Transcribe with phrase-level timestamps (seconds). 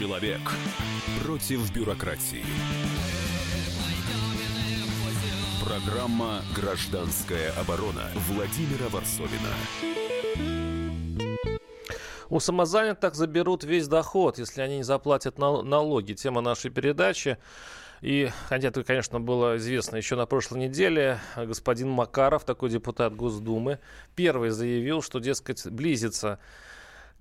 [0.00, 0.40] Человек
[1.22, 2.42] против бюрократии.
[5.62, 9.50] Программа «Гражданская оборона» Владимира Варсовина.
[12.30, 16.14] У самозанятых заберут весь доход, если они не заплатят налоги.
[16.14, 17.36] Тема нашей передачи.
[18.00, 23.80] И, хотя это, конечно, было известно еще на прошлой неделе, господин Макаров, такой депутат Госдумы,
[24.16, 26.38] первый заявил, что, дескать, близится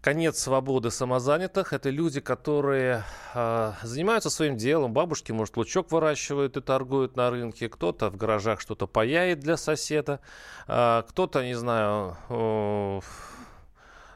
[0.02, 1.74] конец свободы самозанятых.
[1.74, 4.94] Это люди, которые э, занимаются своим делом.
[4.94, 7.70] Бабушки, может, лучок выращивают и торгуют на рынке.
[7.70, 10.20] Кто-то в гаражах что-то паяет для соседа.
[10.68, 13.00] Э, кто-то, не знаю, э,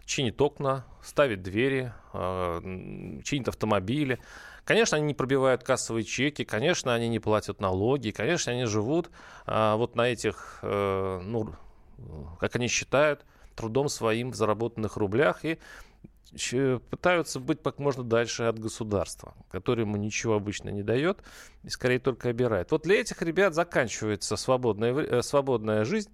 [0.06, 4.20] чинит окна, ставит двери, э, чинит автомобили.
[4.66, 9.10] Конечно, они не пробивают кассовые чеки, конечно, они не платят налоги, конечно, они живут
[9.46, 11.54] а, вот на этих, э, ну,
[12.40, 15.60] как они считают, трудом своим в заработанных рублях и
[16.90, 21.20] пытаются быть как можно дальше от государства, которое ему ничего обычно не дает
[21.64, 22.72] и скорее только обирает.
[22.72, 26.10] Вот для этих ребят заканчивается свободная, э, свободная жизнь,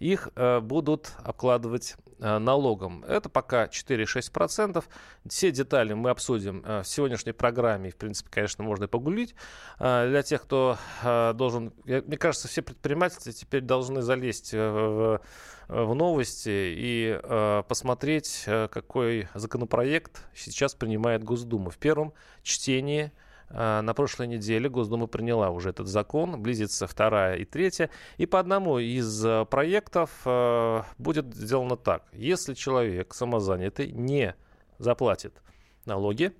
[0.00, 3.04] их э, будут обкладывать э, налогом.
[3.04, 4.82] Это пока 4-6%.
[5.28, 7.90] Все детали мы обсудим э, в сегодняшней программе.
[7.90, 9.34] В принципе, конечно, можно и погулить.
[9.78, 11.72] Для тех, кто должен...
[11.84, 15.20] Мне кажется, все предприниматели теперь должны залезть в,
[15.68, 17.20] в новости и
[17.68, 21.70] посмотреть, какой законопроект сейчас принимает Госдума.
[21.70, 23.12] В первом чтении
[23.50, 27.90] на прошлой неделе Госдума приняла уже этот закон, близится вторая и третья.
[28.16, 32.04] И по одному из а, проектов а, будет сделано так.
[32.12, 34.36] Если человек самозанятый не
[34.78, 35.42] заплатит
[35.84, 36.32] налоги,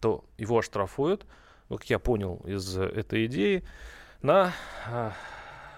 [0.00, 1.26] то его оштрафуют,
[1.68, 3.64] как я понял из этой идеи,
[4.20, 4.52] на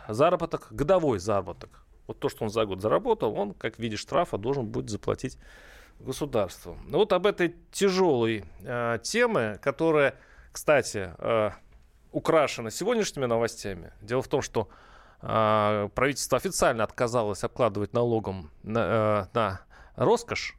[0.08, 1.84] заработок, годовой заработок.
[2.08, 5.38] Вот то, что он за год заработал, он, как в виде штрафа, должен будет заплатить
[6.00, 6.76] государству.
[6.86, 10.16] Ну вот об этой тяжелой э, теме, которая
[10.52, 11.50] кстати, э,
[12.12, 13.92] украшена сегодняшними новостями.
[14.02, 14.68] Дело в том, что
[15.22, 19.60] э, правительство официально отказалось обкладывать налогом на, э, на
[19.96, 20.56] роскошь,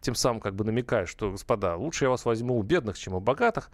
[0.00, 3.20] тем самым как бы намекая, что, господа, лучше я вас возьму у бедных, чем у
[3.20, 3.70] богатых.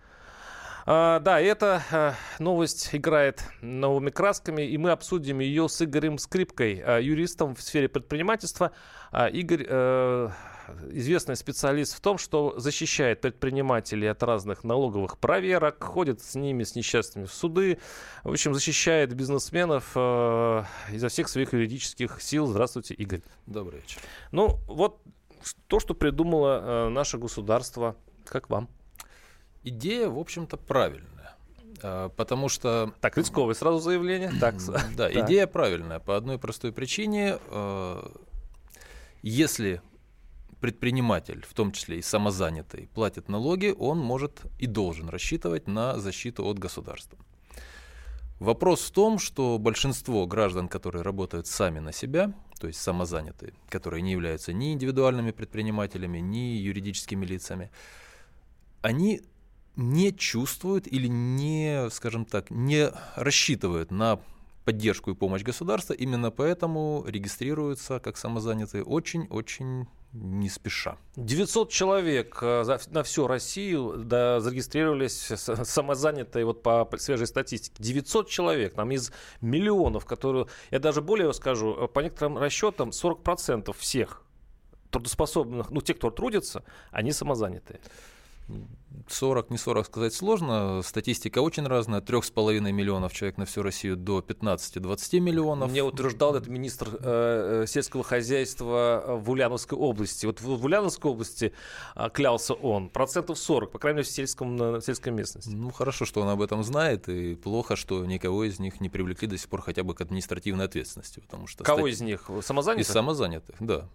[0.85, 7.55] А, да, эта новость играет новыми красками, и мы обсудим ее с Игорем Скрипкой, юристом
[7.55, 8.73] в сфере предпринимательства.
[9.11, 9.67] А, Игорь
[10.91, 16.75] известный специалист в том, что защищает предпринимателей от разных налоговых проверок, ходит с ними, с
[16.75, 17.79] несчастными в суды,
[18.25, 22.47] в общем, защищает бизнесменов э, изо всех своих юридических сил.
[22.47, 23.23] Здравствуйте, Игорь.
[23.47, 24.01] Добрый вечер.
[24.33, 25.01] Ну, вот
[25.67, 28.69] то, что придумало э, наше государство, как вам?
[29.65, 31.37] Идея, в общем-то, правильная.
[31.83, 32.93] Э, потому что...
[33.01, 34.33] Так, рисковое сразу заявление.
[34.41, 34.57] Так,
[34.97, 37.39] да, идея правильная по одной простой причине.
[37.51, 38.03] Э,
[39.23, 39.83] если
[40.61, 46.45] предприниматель, в том числе и самозанятый, платит налоги, он может и должен рассчитывать на защиту
[46.47, 47.19] от государства.
[48.41, 54.03] Вопрос в том, что большинство граждан, которые работают сами на себя, то есть самозанятые, которые
[54.03, 57.71] не являются ни индивидуальными предпринимателями, ни юридическими лицами,
[58.81, 59.23] они
[59.75, 64.21] не чувствуют или не, скажем так, не рассчитывают на
[64.69, 70.99] поддержку и помощь государства, именно поэтому регистрируются как самозанятые очень-очень не спеша.
[71.17, 77.83] 900 человек э, на всю Россию да, зарегистрировались самозанятые вот по свежей статистике.
[77.83, 83.75] 900 человек, нам из миллионов, которые, я даже более скажу, э, по некоторым расчетам 40%
[83.75, 84.23] всех
[84.91, 87.81] трудоспособных, ну, те, кто трудится, они самозанятые.
[89.09, 90.83] 40, не 40 сказать сложно.
[90.83, 92.01] Статистика очень разная.
[92.01, 95.71] От 3,5 миллионов человек на всю Россию до 15-20 миллионов.
[95.71, 100.27] Мне утверждал это министр э, э сельского хозяйства в Ульяновской области.
[100.27, 101.53] Вот в, в Ульяновской области
[101.95, 102.89] э, клялся он.
[102.89, 105.51] Процентов 40, по крайней мере, в, сельском, в сельской местности.
[105.51, 107.09] Ну, хорошо, что он об этом знает.
[107.09, 110.67] И плохо, что никого из них не привлекли до сих пор хотя бы к административной
[110.67, 111.21] ответственности.
[111.21, 111.93] Потому что Кого стать...
[111.93, 112.31] из них?
[112.43, 112.89] Самозанятых?
[112.89, 113.89] Из самозанятых, да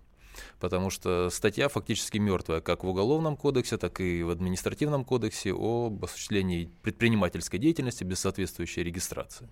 [0.59, 6.03] потому что статья фактически мертвая как в Уголовном кодексе, так и в Административном кодексе об
[6.03, 9.49] осуществлении предпринимательской деятельности без соответствующей регистрации.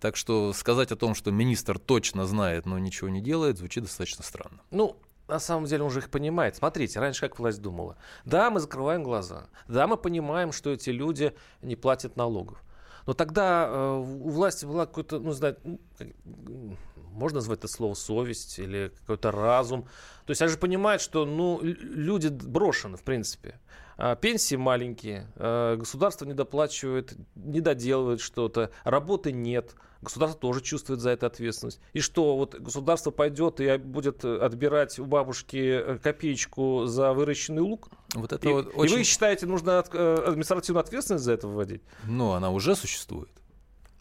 [0.00, 4.24] Так что сказать о том, что министр точно знает, но ничего не делает, звучит достаточно
[4.24, 4.60] странно.
[4.70, 4.96] Ну,
[5.28, 6.56] на самом деле он же их понимает.
[6.56, 7.96] Смотрите, раньше как власть думала.
[8.24, 9.46] Да, мы закрываем глаза.
[9.68, 12.62] Да, мы понимаем, что эти люди не платят налогов.
[13.06, 15.34] Но тогда э, у власти была какой-то, ну,
[15.64, 16.76] ну,
[17.12, 19.82] можно назвать это слово совесть или какой-то разум.
[20.26, 23.60] То есть они же понимают, что ну, люди брошены, в принципе.
[24.02, 31.00] А, пенсии маленькие, а, государство не доплачивает, не доделывает что-то, работы нет, государство тоже чувствует
[31.00, 31.80] за это ответственность.
[31.92, 37.90] И что, вот государство пойдет и будет отбирать у бабушки копеечку за выращенный лук?
[38.14, 38.94] Вот это и, вот очень...
[38.94, 41.82] и вы считаете, нужно административную ответственность за это вводить?
[42.04, 43.28] Ну, она уже существует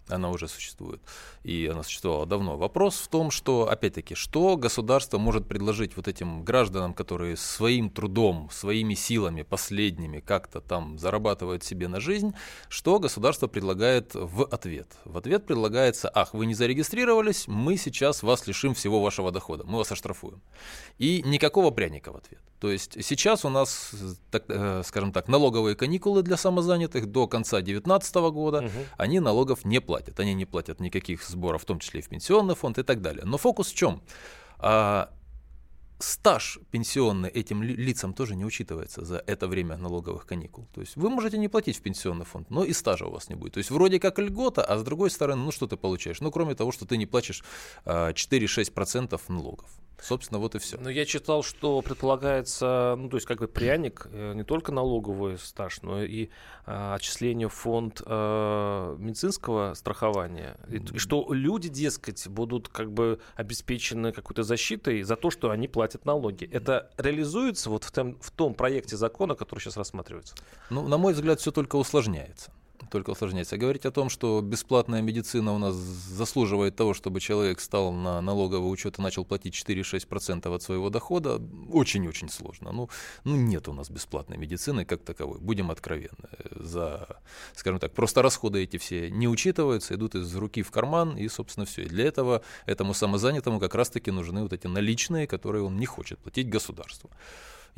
[0.10, 1.02] она уже существует,
[1.44, 2.58] и она существовала давно.
[2.58, 8.50] Вопрос в том, что, опять-таки, что государство может предложить вот этим гражданам, которые своим трудом,
[8.52, 12.34] своими силами последними как-то там зарабатывают себе на жизнь,
[12.70, 14.88] что государство предлагает в ответ?
[15.06, 19.78] В ответ предлагается, ах, вы не зарегистрировались, мы сейчас вас лишим всего вашего дохода, мы
[19.78, 20.42] вас оштрафуем.
[20.98, 22.42] И никакого пряника в ответ.
[22.60, 23.92] То есть сейчас у нас,
[24.32, 28.70] так, э, скажем так, налоговые каникулы для самозанятых до конца 2019 года, угу.
[28.98, 30.20] они налогов не платят.
[30.20, 33.24] Они не платят никаких сборов, в том числе и в пенсионный фонд и так далее.
[33.26, 34.02] Но фокус в чем?
[34.58, 35.10] А,
[36.00, 40.68] стаж пенсионный этим лицам тоже не учитывается за это время налоговых каникул.
[40.74, 43.36] То есть вы можете не платить в пенсионный фонд, но и стажа у вас не
[43.36, 43.54] будет.
[43.54, 46.22] То есть вроде как льгота, а с другой стороны, ну что ты получаешь?
[46.22, 47.44] Ну кроме того, что ты не платишь
[47.86, 49.70] 4-6% а, налогов.
[50.02, 50.78] Собственно, вот и все.
[50.78, 55.38] Но я читал, что предполагается, ну, то есть, как бы пряник, э, не только налоговый
[55.38, 56.30] стаж, но и
[56.66, 60.58] э, отчисление в фонд э, медицинского страхования.
[60.70, 65.68] И, и что люди, дескать, будут как бы обеспечены какой-то защитой за то, что они
[65.68, 66.46] платят налоги.
[66.46, 70.36] Это реализуется вот в том, в том проекте закона, который сейчас рассматривается?
[70.70, 72.52] Ну, на мой взгляд, все только усложняется
[72.90, 73.56] только усложняется.
[73.56, 78.22] А говорить о том, что бесплатная медицина у нас заслуживает того, чтобы человек стал на
[78.22, 81.42] налоговый учет и начал платить 4-6% от своего дохода,
[81.72, 82.72] очень-очень сложно.
[82.72, 82.90] Ну,
[83.24, 86.30] ну, нет у нас бесплатной медицины как таковой, будем откровенны.
[86.56, 87.22] За,
[87.56, 91.66] скажем так, просто расходы эти все не учитываются, идут из руки в карман, и, собственно,
[91.66, 91.84] все.
[91.84, 96.20] И для этого этому самозанятому как раз-таки нужны вот эти наличные, которые он не хочет
[96.20, 97.10] платить государству.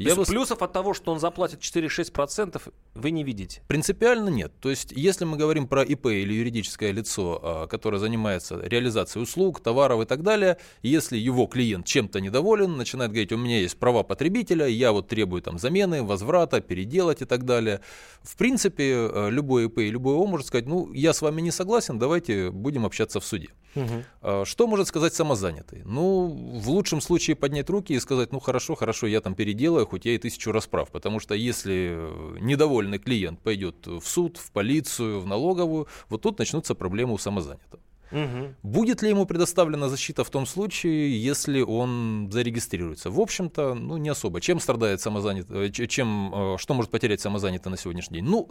[0.10, 0.26] Я бы...
[0.26, 2.62] плюсов от того, что он заплатит 4-6%,
[2.94, 3.62] вы не видите?
[3.68, 4.52] Принципиально нет.
[4.60, 9.60] То есть, если мы говорим про ИП или юридическое лицо, а, которое занимается реализацией услуг,
[9.60, 14.04] товаров и так далее, если его клиент чем-то недоволен, начинает говорить, у меня есть права
[14.04, 17.82] потребителя, я вот требую там замены, возврата, переделать и так далее.
[18.24, 21.52] В принципе, э, любой ИП и любой ООО может сказать, ну, я с вами не
[21.52, 23.50] согласен, давайте будем общаться в суде.
[23.76, 24.46] Угу.
[24.46, 25.82] Что может сказать самозанятый?
[25.86, 26.28] Ну,
[26.60, 30.16] в лучшем случае поднять руки и сказать, ну, хорошо, хорошо, я там переделаю, хоть я
[30.16, 30.90] и тысячу расправ.
[30.90, 36.40] Потому что если э, недовольный клиент пойдет в суд, в полицию, в налоговую, вот тут
[36.40, 37.82] начнутся проблемы у самозанятого.
[38.12, 38.56] Угу.
[38.64, 43.10] Будет ли ему предоставлена защита в том случае, если он зарегистрируется?
[43.10, 44.42] В общем-то, ну, не особо.
[44.42, 48.30] Чем страдает самозанятый, э, чем, э, что может потерять самозанятый на сегодняшний день?
[48.30, 48.50] Ну,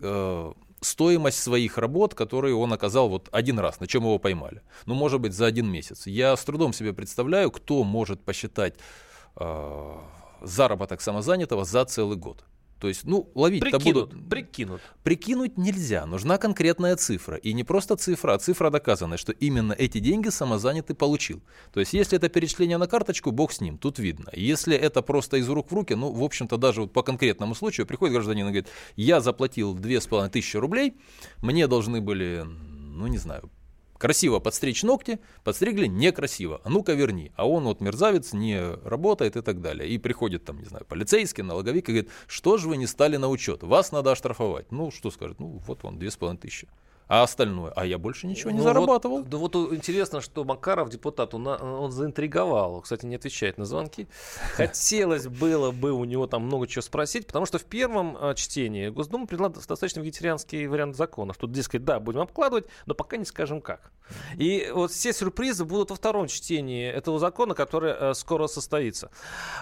[0.00, 4.62] э, стоимость своих работ, которые он оказал вот один раз, на чем его поймали.
[4.84, 6.06] Ну, может быть, за один месяц.
[6.06, 8.74] Я с трудом себе представляю, кто может посчитать
[9.36, 9.94] э,
[10.42, 12.44] заработок самозанятого за целый год.
[12.80, 14.28] То есть, ну, ловить-то будут...
[14.28, 14.82] Прикинут.
[15.02, 17.36] Прикинуть нельзя, нужна конкретная цифра.
[17.38, 21.42] И не просто цифра, а цифра доказанная, что именно эти деньги самозанятый получил.
[21.72, 24.28] То есть, если это перечисление на карточку, бог с ним, тут видно.
[24.34, 27.86] Если это просто из рук в руки, ну, в общем-то, даже вот по конкретному случаю
[27.86, 30.94] приходит гражданин и говорит, я заплатил 2500 рублей,
[31.40, 33.50] мне должны были, ну, не знаю,
[33.98, 37.32] красиво подстричь ногти, подстригли некрасиво, а ну-ка верни.
[37.36, 39.88] А он вот мерзавец, не работает и так далее.
[39.88, 43.28] И приходит там, не знаю, полицейский, налоговик и говорит, что же вы не стали на
[43.28, 44.70] учет, вас надо оштрафовать.
[44.70, 46.68] Ну, что скажет, ну, вот вам две с половиной тысячи.
[47.08, 47.72] А остальное?
[47.76, 49.18] А я больше ничего не ну зарабатывал.
[49.18, 52.80] Вот, да вот интересно, что Макаров, депутат, он, он заинтриговал.
[52.80, 54.08] Кстати, не отвечает на звонки.
[54.54, 58.88] Хотелось было бы у него там много чего спросить, потому что в первом а, чтении
[58.88, 63.60] Госдума приняла достаточно вегетарианский вариант закона, что, дескать, да, будем обкладывать, но пока не скажем
[63.60, 63.92] как.
[64.36, 69.10] И вот все сюрпризы будут во втором чтении этого закона, который э, скоро состоится.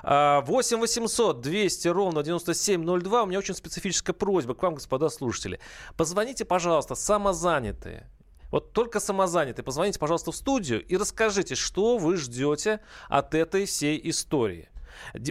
[0.03, 3.23] 8 800 200 ровно 9702.
[3.23, 5.61] У меня очень специфическая просьба к вам, господа слушатели.
[5.97, 6.95] Позвоните, пожалуйста,
[7.35, 8.09] самозанятые.
[8.51, 9.65] Вот только самозанятые.
[9.65, 14.69] Позвоните, пожалуйста, в студию и расскажите, что вы ждете от этой всей истории.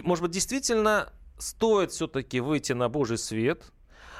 [0.02, 3.64] Может быть, действительно стоит все-таки выйти на Божий свет–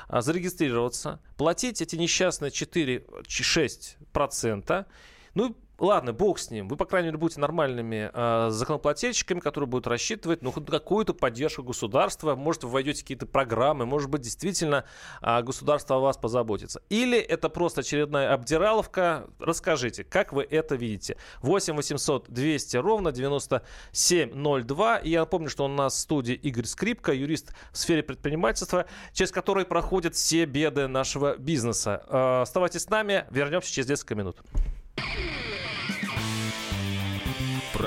[0.09, 4.87] а, зарегистрироваться, платить эти несчастные 4-6%,
[5.35, 6.69] ну Ладно, бог с ним.
[6.69, 11.65] Вы, по крайней мере, будете нормальными э, законоплательщиками, которые будут рассчитывать ну, хоть какую-то поддержку
[11.65, 12.37] государства.
[12.37, 13.85] Может, вы войдете в какие-то программы.
[13.85, 14.85] Может быть, действительно
[15.21, 16.81] э, государство о вас позаботится.
[16.91, 19.27] Или это просто очередная обдираловка.
[19.41, 21.17] Расскажите, как вы это видите.
[21.43, 24.99] 8 800 200 ровно 9702.
[24.99, 29.33] И я напомню, что у нас в студии Игорь Скрипка, юрист в сфере предпринимательства, через
[29.33, 32.05] который проходят все беды нашего бизнеса.
[32.09, 33.25] Э, оставайтесь с нами.
[33.31, 34.37] Вернемся через несколько минут.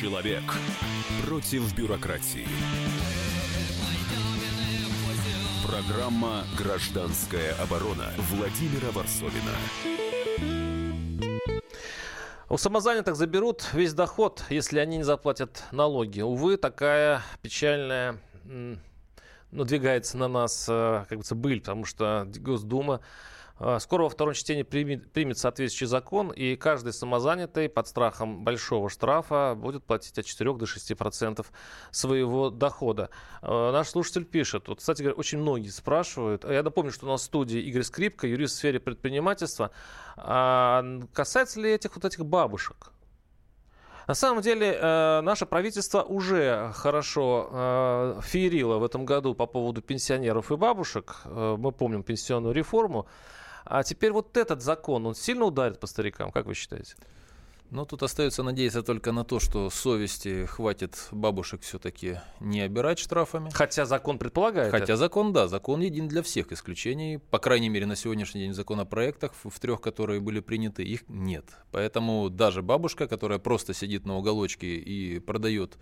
[0.00, 0.42] Человек
[1.24, 2.46] против бюрократии.
[5.66, 9.54] Программа «Гражданская оборона» Владимира Варсовина.
[12.50, 16.20] У самозанятых заберут весь доход, если они не заплатят налоги.
[16.20, 18.18] Увы, такая печальная
[19.50, 23.00] надвигается на нас, э, как говорится, быль, потому что Госдума
[23.78, 29.54] скоро во втором чтении примет, примет соответствующий закон, и каждый самозанятый под страхом большого штрафа
[29.56, 31.52] будет платить от 4 до 6 процентов
[31.90, 33.10] своего дохода.
[33.42, 37.22] А, наш слушатель пишет, вот, кстати говоря, очень многие спрашивают, я напомню, что у нас
[37.22, 39.70] в студии Игорь Скрипка, юрист в сфере предпринимательства,
[40.16, 42.92] а касается ли этих вот этих бабушек?
[44.06, 49.82] На самом деле, э, наше правительство уже хорошо э, феерило в этом году по поводу
[49.82, 51.22] пенсионеров и бабушек.
[51.24, 53.06] Э, мы помним пенсионную реформу.
[53.66, 56.94] А теперь вот этот закон, он сильно ударит по старикам, как вы считаете?
[57.70, 63.50] Ну, тут остается надеяться только на то, что совести хватит бабушек все-таки не обирать штрафами.
[63.50, 64.96] Хотя закон предполагает Хотя это.
[64.96, 67.18] закон, да, закон един для всех исключений.
[67.18, 71.44] По крайней мере, на сегодняшний день в законопроектах, в трех, которые были приняты, их нет.
[71.72, 75.76] Поэтому даже бабушка, которая просто сидит на уголочке и продает,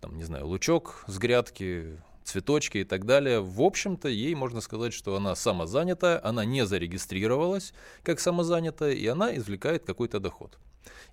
[0.00, 3.40] там, не знаю, лучок с грядки, цветочки и так далее.
[3.40, 9.36] В общем-то, ей можно сказать, что она самозанятая, она не зарегистрировалась как самозанятая, и она
[9.36, 10.58] извлекает какой-то доход.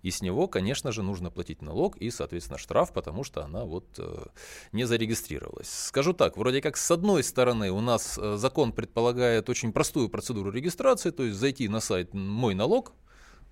[0.01, 3.85] И с него, конечно же, нужно платить налог и, соответственно, штраф, потому что она вот
[3.97, 4.25] э,
[4.71, 5.69] не зарегистрировалась.
[5.69, 10.51] Скажу так, вроде как с одной стороны у нас э, закон предполагает очень простую процедуру
[10.51, 12.93] регистрации, то есть зайти на сайт «Мой налог»,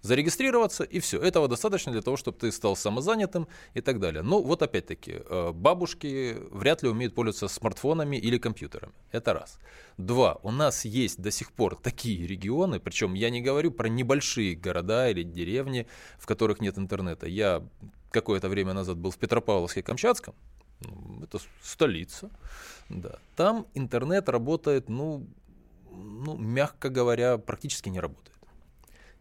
[0.08, 1.20] зарегистрироваться, и все.
[1.20, 4.24] Этого достаточно для того, чтобы ты стал самозанятым и так далее.
[4.24, 8.94] Но вот опять-таки, э, бабушки вряд ли умеют пользоваться смартфонами или компьютерами.
[9.12, 9.60] Это раз.
[9.98, 10.40] Два.
[10.44, 15.10] У нас есть до сих пор такие регионы, причем я не говорю про небольшие города
[15.10, 15.86] или деревни,
[16.18, 17.28] в которых нет интернета.
[17.28, 17.64] Я
[18.12, 20.34] какое-то время назад был в Петропавловске-Камчатском,
[20.80, 22.30] ну, это столица,
[22.90, 23.20] да.
[23.36, 25.28] Там интернет работает, ну,
[25.92, 28.37] ну, мягко говоря, практически не работает.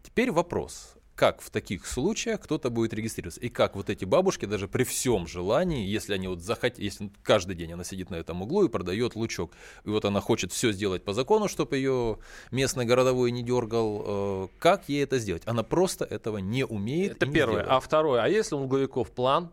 [0.07, 3.41] Теперь вопрос, как в таких случаях кто-то будет регистрироваться.
[3.41, 7.57] И как вот эти бабушки, даже при всем желании, если они вот захотят, если каждый
[7.57, 9.51] день она сидит на этом углу и продает лучок,
[9.83, 12.19] и вот она хочет все сделать по закону, чтобы ее
[12.51, 15.43] местный городовой не дергал, э, как ей это сделать?
[15.45, 17.17] Она просто этого не умеет.
[17.17, 17.63] Это первое.
[17.63, 19.51] А второе, а если у налоговиков план,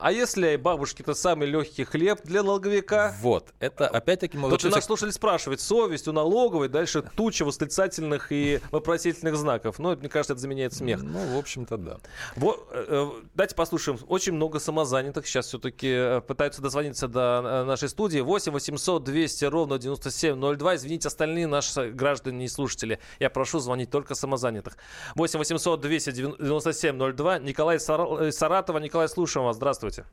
[0.00, 3.14] а если бабушки это самый легкий хлеб для налоговика?
[3.20, 8.60] Вот, это опять-таки мы Тут нас слушали спрашивать, совесть у налоговой, дальше туча восклицательных и
[8.70, 9.78] вопросительных знаков.
[9.78, 11.02] Ну, мне кажется, это заменяет смех.
[11.02, 11.98] Ну, в общем-то, да.
[12.36, 13.98] Вот, э, э, давайте послушаем.
[14.08, 18.20] Очень много самозанятых сейчас все-таки э, пытаются дозвониться до нашей студии.
[18.20, 20.76] 8 800 200 ровно 9702.
[20.76, 23.00] Извините, остальные наши граждане и слушатели.
[23.18, 24.76] Я прошу звонить только самозанятых.
[25.14, 27.38] 8 800 200 9702.
[27.40, 28.78] Николай Саратова.
[28.78, 29.56] Николай, слушаем вас.
[29.56, 29.89] Здравствуйте.
[29.90, 30.04] Здравствуйте.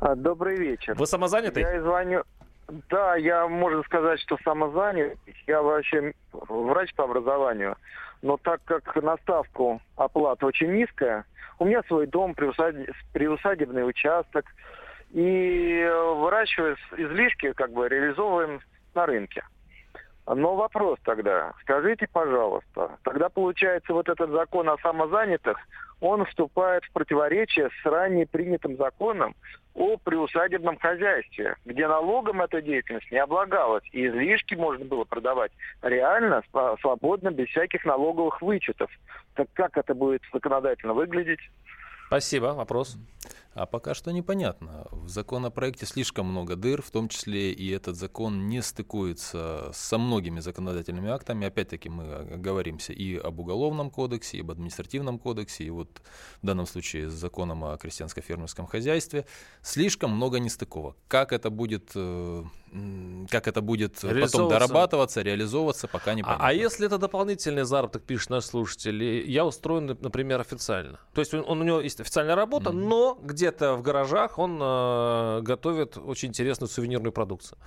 [0.00, 0.94] А, добрый вечер.
[0.94, 1.62] Вы самозанятый?
[1.62, 2.22] Я звоню.
[2.90, 5.16] Да, я, можно сказать, что самозанят.
[5.46, 7.76] Я вообще врач по образованию.
[8.22, 11.24] Но так как на ставку оплата очень низкая,
[11.58, 14.44] у меня свой дом, приусадебный участок,
[15.12, 18.60] и выращиваю излишки, как бы реализовываем
[18.94, 19.44] на рынке.
[20.26, 25.56] Но вопрос тогда, скажите, пожалуйста, тогда получается вот этот закон о самозанятых,
[26.00, 29.34] он вступает в противоречие с ранее принятым законом
[29.74, 36.42] о приусадебном хозяйстве, где налогом эта деятельность не облагалась, и излишки можно было продавать реально,
[36.80, 38.90] свободно, без всяких налоговых вычетов.
[39.34, 41.40] Так как это будет законодательно выглядеть?
[42.06, 42.54] Спасибо.
[42.54, 42.96] Вопрос.
[43.56, 44.86] А пока что непонятно.
[44.92, 50.40] В законопроекте слишком много дыр, в том числе и этот закон не стыкуется со многими
[50.40, 51.46] законодательными актами.
[51.46, 56.02] Опять-таки мы говоримся и об уголовном кодексе, и об административном кодексе, и вот
[56.42, 59.24] в данном случае с законом о крестьянско-фермерском хозяйстве.
[59.62, 60.98] Слишком много нестыковок.
[61.08, 62.44] Как это будет, э,
[63.30, 66.44] как это будет потом дорабатываться, реализовываться, пока не понятно.
[66.44, 71.00] А, а если это дополнительный заработок, пишет наш слушатель, я устроен, например, официально.
[71.14, 72.86] То есть он, он у него есть официальная работа, mm-hmm.
[72.88, 77.58] но где где-то в гаражах он э, готовит очень интересную сувенирную продукцию.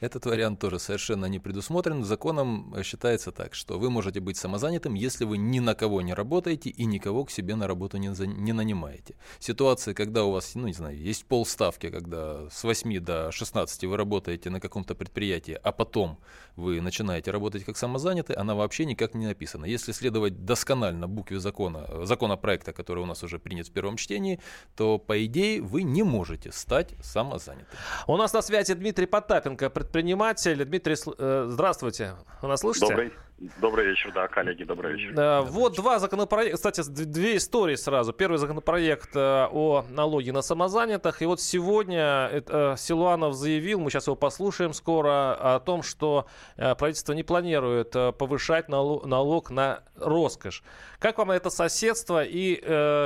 [0.00, 2.04] Этот вариант тоже совершенно не предусмотрен.
[2.04, 6.70] Законом считается так, что вы можете быть самозанятым, если вы ни на кого не работаете
[6.70, 9.16] и никого к себе на работу не, за, не нанимаете.
[9.38, 13.96] Ситуация, когда у вас, ну не знаю, есть полставки, когда с 8 до 16 вы
[13.96, 16.18] работаете на каком-то предприятии, а потом
[16.56, 19.64] вы начинаете работать как самозанятый, она вообще никак не написана.
[19.64, 24.40] Если следовать досконально букве закона, законопроекта, который у нас уже принят в первом чтении,
[24.76, 27.66] то, по идее, вы не можете стать самозанятым.
[28.06, 30.64] У нас на связи Дмитрий Потапенко, предприниматель.
[30.64, 32.14] Дмитрий, э, здравствуйте.
[32.42, 32.86] Вы нас слышите?
[32.86, 33.12] Добрый.
[33.38, 35.18] Добрый вечер, да, коллеги, добрый вечер.
[35.18, 38.12] Э, вот два законопроекта, кстати, две истории сразу.
[38.12, 41.20] Первый законопроект э, о налоге на самозанятых.
[41.20, 46.26] И вот сегодня э, Силуанов заявил, мы сейчас его послушаем скоро, о том, что
[46.56, 50.62] правительство не планирует повышать налог на роскошь.
[51.00, 52.54] Как вам это соседство и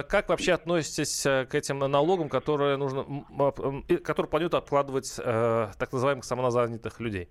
[0.09, 3.25] как вообще относитесь к этим налогам, которые, нужно,
[4.05, 7.29] которые планируют откладывать так называемых самозанятых людей?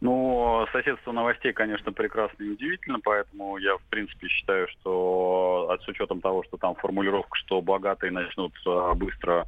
[0.00, 6.20] Ну, соседство новостей, конечно, прекрасно и удивительно, поэтому я, в принципе, считаю, что с учетом
[6.20, 9.46] того, что там формулировка, что богатые начнут а, быстро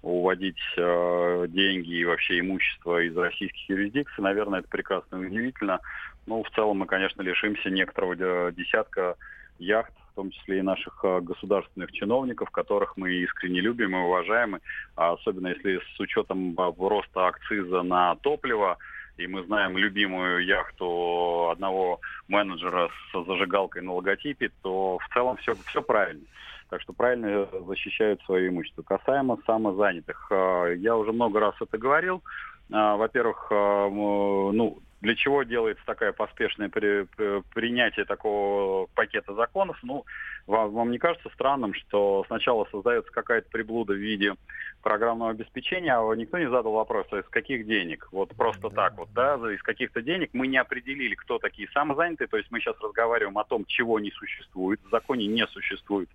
[0.00, 5.80] уводить э, деньги и вообще имущество из российских юрисдикций, наверное, это прекрасно и удивительно.
[6.26, 9.16] Ну, в целом мы, конечно, лишимся некоторого десятка
[9.58, 14.60] яхт, в том числе и наших государственных чиновников, которых мы искренне любим и уважаем,
[14.94, 18.78] а особенно если с учетом роста акциза на топливо,
[19.18, 25.54] и мы знаем любимую яхту одного менеджера с зажигалкой на логотипе, то в целом все,
[25.66, 26.24] все правильно.
[26.70, 28.82] Так что правильно защищают свое имущество.
[28.82, 32.22] Касаемо самозанятых, э, я уже много раз это говорил.
[32.70, 39.78] Э, во-первых, э, ну, для чего делается такое поспешное при, при, принятие такого пакета законов?
[39.82, 40.04] Ну,
[40.48, 44.34] вам, вам не кажется странным, что сначала создается какая-то приблуда в виде
[44.82, 48.08] программного обеспечения, а никто не задал вопрос, а из каких денег?
[48.10, 52.38] Вот просто так вот, да, из каких-то денег мы не определили, кто такие самозанятые, то
[52.38, 56.08] есть мы сейчас разговариваем о том, чего не существует, в законе не существует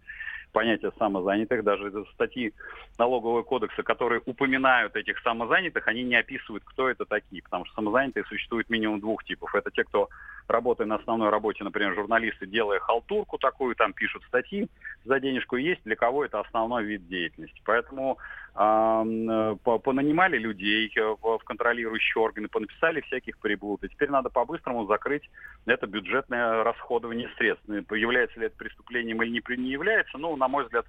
[0.54, 2.54] понятие самозанятых, даже статьи
[2.98, 8.24] налогового кодекса, которые упоминают этих самозанятых, они не описывают, кто это такие, потому что самозанятые
[8.26, 9.54] существует минимум двух типов.
[9.56, 10.10] Это те, кто
[10.48, 14.70] работает на основной работе, например, журналисты, делая халтурку такую, там пишут статьи
[15.04, 17.62] за денежку, есть для кого это основной вид деятельности.
[17.66, 18.18] Поэтому
[18.54, 25.28] понанимали людей э, в, контролирующие органы, понаписали всяких приблуд, и теперь надо по-быстрому закрыть
[25.66, 27.68] это бюджетное расходование средств.
[27.68, 30.86] Является ли это преступлением или не, не является, ну, на мой взгляд,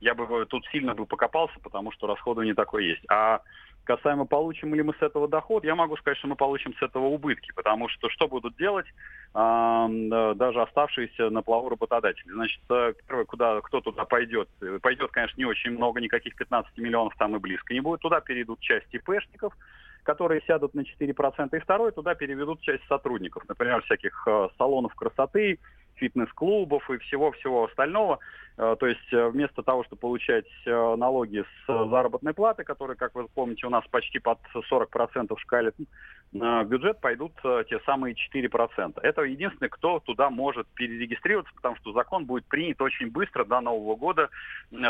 [0.00, 3.02] я бы тут сильно бы покопался, потому что расходование такое есть.
[3.10, 3.40] А
[3.88, 7.06] Касаемо получим ли мы с этого доход, я могу сказать, что мы получим с этого
[7.06, 12.30] убытки, потому что что будут делать э, даже оставшиеся на плаву работодатели?
[12.30, 14.50] Значит, э, первое, куда, кто туда пойдет?
[14.82, 18.00] Пойдет, конечно, не очень много, никаких 15 миллионов там и близко не будет.
[18.00, 19.54] Туда перейдут часть ИПшников,
[20.02, 25.60] которые сядут на 4%, и второе, туда переведут часть сотрудников, например, всяких э, салонов красоты,
[25.98, 28.18] фитнес-клубов и всего-всего остального.
[28.58, 33.14] Э, то есть э, вместо того, чтобы получать э, налоги с заработной платы, которые, как
[33.14, 35.74] вы помните, у нас почти под 40% шкалит,
[36.30, 37.32] в бюджет пойдут
[37.70, 39.00] те самые 4%.
[39.00, 43.96] Это единственный, кто туда может перерегистрироваться, потому что закон будет принят очень быстро до Нового
[43.96, 44.28] года,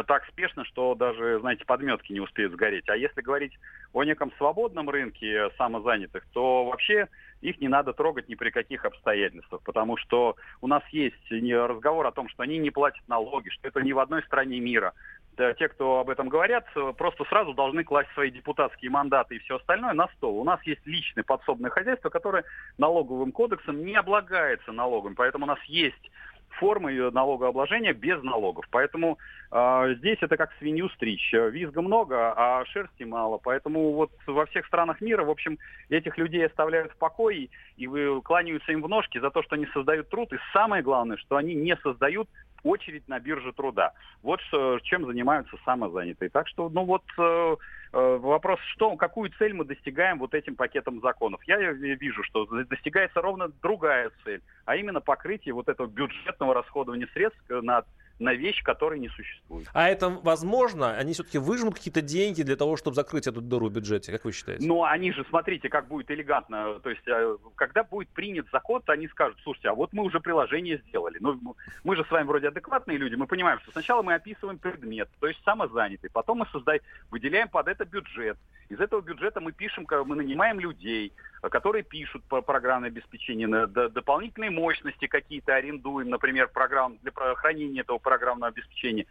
[0.09, 2.88] так спешно, что даже, знаете, подметки не успеют сгореть.
[2.88, 3.53] А если говорить
[3.92, 7.07] о неком свободном рынке самозанятых, то вообще
[7.40, 12.12] их не надо трогать ни при каких обстоятельствах, потому что у нас есть разговор о
[12.12, 14.92] том, что они не платят налоги, что это не в одной стране мира.
[15.37, 19.92] Те, кто об этом говорят, просто сразу должны класть свои депутатские мандаты и все остальное
[19.92, 20.40] на стол.
[20.40, 22.42] У нас есть личное подсобное хозяйство, которое
[22.77, 26.11] налоговым кодексом не облагается налогом, поэтому у нас есть
[26.51, 28.67] формы налогообложения без налогов.
[28.71, 29.19] Поэтому
[29.51, 31.33] э, здесь это как свинью стричь.
[31.33, 33.39] Визга много, а шерсти мало.
[33.39, 35.59] Поэтому вот во всех странах мира, в общем,
[35.89, 39.67] этих людей оставляют в покое и вы кланяются им в ножки за то, что они
[39.67, 40.33] создают труд.
[40.33, 42.29] И самое главное, что они не создают
[42.65, 43.93] очередь на бирже труда.
[44.23, 46.29] Вот что, чем занимаются самозанятые.
[46.29, 47.57] Так что, ну вот э,
[47.92, 51.42] вопрос, что, какую цель мы достигаем вот этим пакетом законов.
[51.44, 57.40] Я вижу, что достигается ровно другая цель, а именно покрытие вот этого бюджетного расходования средств
[57.48, 57.85] на
[58.18, 59.68] на вещь, которая не существует.
[59.72, 60.94] А это возможно?
[60.96, 64.33] Они все-таки выжмут какие-то деньги для того, чтобы закрыть эту дыру в бюджете, как вы
[64.33, 64.66] считаете?
[64.66, 66.81] Ну, они же, смотрите, как будет элегантно.
[66.81, 70.20] То есть, э, когда будет принят закон, то они скажут, слушайте, а вот мы уже
[70.20, 71.18] приложение сделали.
[71.20, 75.09] Ну, мы же с вами вроде адекватные люди, мы понимаем, что сначала мы описываем предмет,
[75.20, 78.38] то есть самозанятый, потом мы создаем, выделяем под это бюджет.
[78.69, 85.07] Из этого бюджета мы пишем, мы нанимаем людей, которые пишут по программное обеспечение, дополнительные мощности
[85.07, 89.07] какие-то арендуем, например, программ для хранения этого программного обеспечения.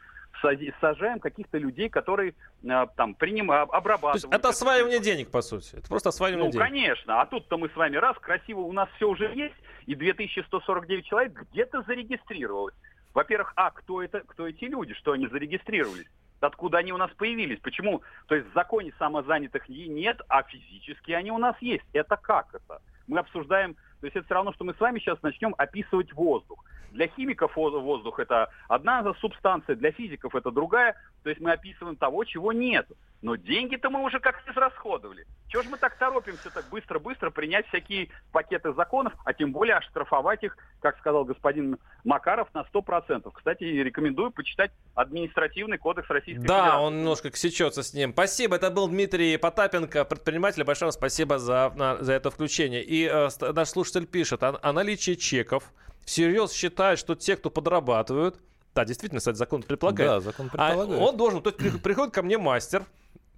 [0.79, 4.21] сажаем каких-то людей, которые э, там принимают, обрабатывают.
[4.21, 5.75] То есть это осваивание денег, по сути.
[5.75, 6.63] Это просто осваивание ну, денег.
[6.63, 7.21] Ну, конечно.
[7.21, 9.55] А тут-то мы с вами раз, красиво, у нас все уже есть,
[9.87, 12.75] и 2149 человек где-то зарегистрировалось.
[13.15, 16.05] Во-первых, а кто это, кто эти люди, что они зарегистрировались?
[16.39, 17.59] Откуда они у нас появились?
[17.59, 18.01] Почему?
[18.27, 21.85] То есть в законе самозанятых нет, а физически они у нас есть.
[21.93, 22.81] Это как это?
[23.07, 26.63] Мы обсуждаем, то есть это все равно, что мы с вами сейчас начнем описывать воздух.
[26.91, 30.95] Для химиков воздух это одна субстанция, для физиков это другая.
[31.23, 32.87] То есть мы описываем того, чего нет.
[33.21, 35.25] Но деньги-то мы уже как-то израсходовали.
[35.47, 40.43] Чего же мы так торопимся так быстро-быстро принять всякие пакеты законов, а тем более оштрафовать
[40.43, 43.31] их, как сказал господин Макаров, на 100%.
[43.33, 46.71] Кстати, рекомендую почитать административный кодекс Российской да, Федерации.
[46.71, 48.11] Да, он немножко сечется с ним.
[48.13, 50.63] Спасибо, это был Дмитрий Потапенко, предприниматель.
[50.63, 52.83] Большое спасибо за, за это включение.
[52.83, 55.71] И э, наш слушатель пишет о, о наличии чеков
[56.07, 58.39] всерьез считает, что те, кто подрабатывают,
[58.73, 60.09] да, действительно, кстати, закон предполагает.
[60.09, 61.01] Да, закон предполагает.
[61.01, 62.85] А он должен, то есть приходит ко мне мастер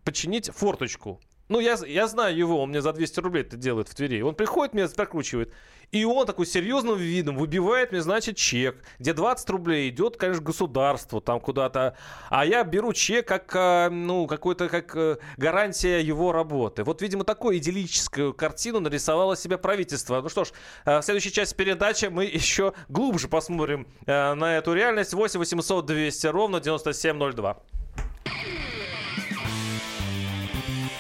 [0.04, 1.20] починить форточку.
[1.50, 4.22] Ну, я, я знаю его, он мне за 200 рублей это делает в Твери.
[4.22, 5.52] Он приходит, меня прокручивает.
[5.92, 11.20] И он такой серьезным видом выбивает мне, значит, чек, где 20 рублей идет, конечно, государству
[11.20, 11.98] там куда-то.
[12.30, 16.84] А я беру чек как, э, ну, какой-то, как э, гарантия его работы.
[16.84, 20.22] Вот, видимо, такую идиллическую картину нарисовало себе правительство.
[20.22, 20.50] Ну что ж,
[20.86, 25.14] э, в следующей части передачи мы еще глубже посмотрим на эту реальность.
[25.14, 27.58] 8 800 200 ровно 9702.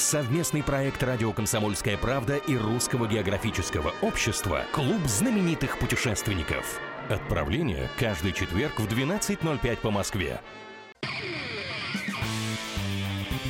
[0.00, 6.80] Совместный проект «Радио Комсомольская правда» и Русского географического общества «Клуб знаменитых путешественников».
[7.10, 10.40] Отправление каждый четверг в 12.05 по Москве.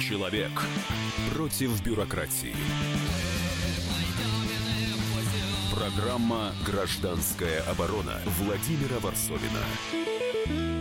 [0.01, 0.51] Человек
[1.33, 2.57] против бюрократии.
[5.73, 10.80] Программа «Гражданская оборона» Владимира Варсовина.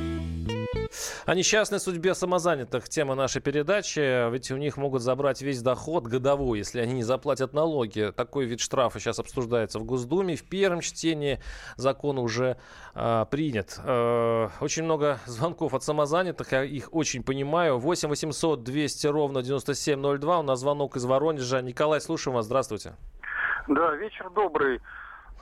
[1.25, 4.29] О несчастной судьбе самозанятых тема нашей передачи.
[4.31, 8.11] Ведь у них могут забрать весь доход годовой, если они не заплатят налоги.
[8.15, 10.35] Такой вид штрафа сейчас обсуждается в Госдуме.
[10.35, 11.39] В первом чтении
[11.75, 12.57] закон уже
[12.95, 13.79] э, принят.
[13.83, 17.77] Э, очень много звонков от самозанятых, я их очень понимаю.
[17.77, 20.39] 8 800 200 ровно 9702.
[20.39, 21.61] У нас звонок из Воронежа.
[21.61, 22.45] Николай, слушаем вас.
[22.45, 22.93] Здравствуйте.
[23.67, 24.79] Да, вечер добрый.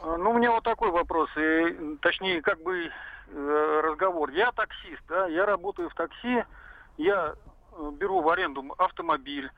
[0.03, 2.91] Ну, у меня вот такой вопрос, и, точнее, как бы Э,
[3.33, 4.29] разговор.
[4.31, 6.43] Я таксист, да, я работаю в такси,
[6.97, 7.33] я
[7.71, 9.51] э, беру в аренду автомобиль,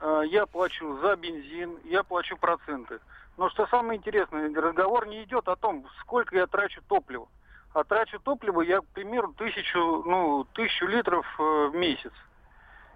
[0.00, 3.00] э, я плачу за бензин, я плачу проценты.
[3.36, 7.28] Но что самое интересное, разговор не идет о том, сколько я трачу топлива.
[7.74, 12.12] А трачу топливо я, к примеру, тысячу, ну, тысячу литров в месяц.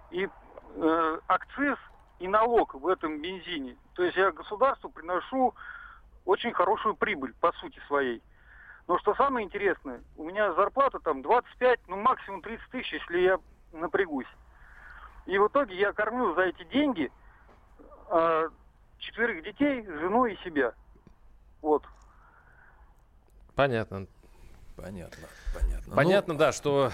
[0.09, 0.27] И
[0.75, 1.77] э, акциз
[2.19, 3.77] и налог в этом бензине.
[3.93, 5.53] То есть я государству приношу
[6.25, 8.23] очень хорошую прибыль по сути своей.
[8.91, 13.39] Но что самое интересное, у меня зарплата там 25, ну максимум 30 тысяч, если я
[13.71, 14.27] напрягусь.
[15.27, 17.09] И в итоге я кормлю за эти деньги
[18.09, 18.49] э,
[18.97, 20.73] четверых детей, жену и себя.
[21.61, 21.85] Вот.
[23.55, 24.07] Понятно.
[24.81, 25.95] Понятно, понятно.
[25.95, 26.91] Понятно, ну, да, что...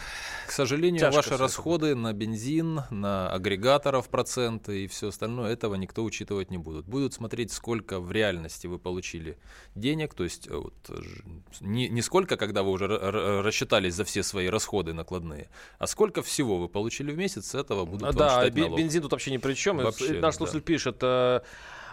[0.48, 6.52] К сожалению, ваши расходы на бензин, на агрегаторов проценты и все остальное, этого никто учитывать
[6.52, 6.86] не будут.
[6.86, 9.38] Будут смотреть, сколько в реальности вы получили
[9.76, 10.74] денег, то есть э, вот,
[11.62, 16.58] не, не сколько, когда вы уже рассчитались за все свои расходы накладные, а сколько всего
[16.58, 18.80] вы получили в месяц, с этого будут Да, вам считать налог.
[18.80, 19.78] бензин тут вообще ни при чем.
[19.78, 20.66] Вообще, Наш слушатель да.
[20.66, 21.42] пишет, э,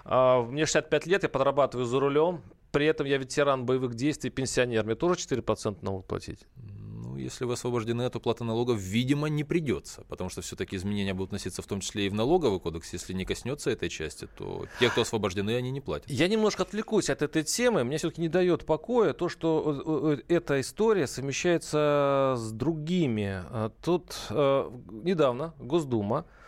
[0.05, 2.43] э, мне 65 лет, я подрабатываю за рулем,
[2.75, 4.85] при этом я ветеран боевых действий, пенсионер.
[4.85, 6.41] Мне тоже 4% налог платить?
[6.57, 11.31] Ну, если вы освобождены от уплаты налогов, видимо, не придется, потому что все-таки изменения будут
[11.31, 12.93] носиться в том числе и в налоговый кодекс.
[12.93, 16.11] Если не коснется этой части, то те, кто освобождены, они не платят.
[16.11, 17.85] Я немножко отвлекусь от этой темы.
[17.85, 23.45] Мне все-таки не дает покоя то, что э, э, эта история совмещается с другими.
[23.85, 26.44] Тут э, недавно Госдума а,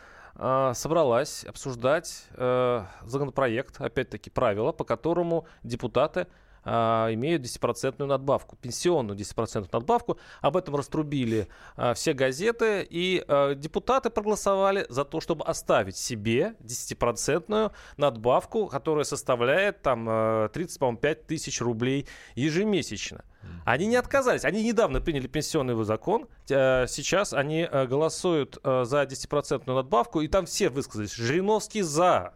[0.74, 6.26] собралась обсуждать э, законопроект, опять-таки правила, по которому депутаты
[6.68, 10.18] а, имеют 10% надбавку, пенсионную 10% надбавку.
[10.40, 11.46] Об этом раструбили
[11.76, 13.24] а, все газеты, и
[13.56, 22.08] депутаты проголосовали за то, чтобы оставить себе 10% надбавку, которая составляет там 35 тысяч рублей
[22.34, 23.24] ежемесячно.
[23.66, 24.44] Они не отказались.
[24.44, 26.28] Они недавно приняли пенсионный закон.
[26.48, 30.20] Э, сейчас они э, голосуют э, за 10% надбавку.
[30.20, 31.12] И там все высказались.
[31.12, 32.34] Жириновский за.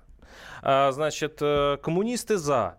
[0.62, 2.78] Значит, коммунисты за.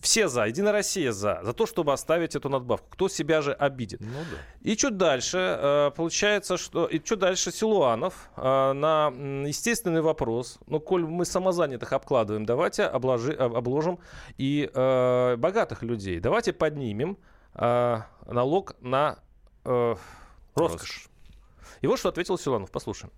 [0.00, 2.86] Все за, Единая Россия за, за то, чтобы оставить эту надбавку.
[2.90, 4.00] Кто себя же обидит?
[4.00, 4.36] Ну, да.
[4.60, 6.86] И чуть дальше, получается, что...
[6.86, 9.12] И чуть дальше Силуанов на
[9.46, 13.98] естественный вопрос, ну, коль мы самозанятых обкладываем, давайте обложи, обложим
[14.36, 16.20] и богатых людей.
[16.20, 17.16] Давайте поднимем
[17.56, 19.18] э, налог на
[19.64, 19.96] э,
[20.54, 21.08] роскошь.
[21.80, 22.70] И вот что ответил Силанов.
[22.70, 23.12] Послушаем.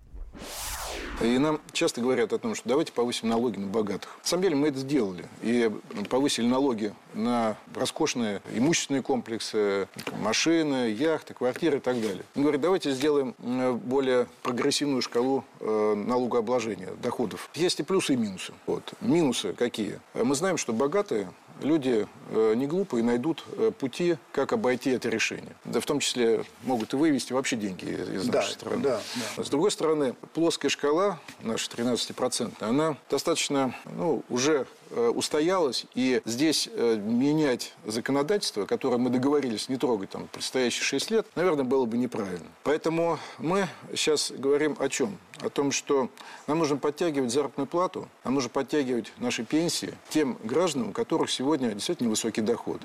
[1.21, 4.09] И нам часто говорят о том, что давайте повысим налоги на богатых.
[4.21, 5.25] На самом деле мы это сделали.
[5.41, 5.69] И
[6.09, 9.89] повысили налоги на роскошные имущественные комплексы,
[10.21, 12.23] машины, яхты, квартиры и так далее.
[12.35, 17.49] Он говорит, давайте сделаем э, более прогрессивную шкалу э, налогообложения доходов.
[17.53, 18.53] Есть и плюсы, и минусы.
[18.65, 18.93] Вот.
[19.01, 19.99] Минусы какие?
[20.13, 21.29] Мы знаем, что богатые
[21.61, 25.55] люди э, не глупые найдут э, пути, как обойти это решение.
[25.65, 28.83] Да в том числе могут и вывести вообще деньги из да, нашей страны.
[28.83, 29.01] Да,
[29.37, 29.43] да.
[29.43, 36.67] С другой стороны, плоская шкала, наша 13%, она достаточно ну, уже Э, устоялась, и здесь
[36.71, 41.95] э, менять законодательство, которое мы договорились не трогать там предстоящие 6 лет, наверное, было бы
[41.95, 42.47] неправильно.
[42.63, 45.19] Поэтому мы сейчас говорим о чем?
[45.41, 46.09] О том, что
[46.47, 51.71] нам нужно подтягивать заработную плату, нам нужно подтягивать наши пенсии тем гражданам, у которых сегодня
[51.71, 52.81] действительно невысокий доход.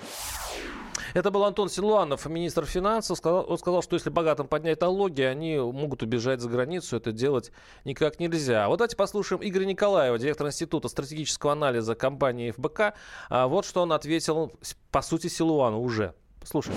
[1.15, 3.17] Это был Антон Силуанов, министр финансов.
[3.19, 6.97] Сказал, он сказал, что если богатым поднять налоги, они могут убежать за границу.
[6.97, 7.53] Это делать
[7.85, 8.69] никак нельзя.
[8.69, 12.95] Вот давайте послушаем Игоря Николаева, директор Института стратегического анализа компании ФБК.
[13.31, 14.53] А вот что он ответил,
[14.91, 16.15] по сути, Силуану уже.
[16.45, 16.77] Слушаем.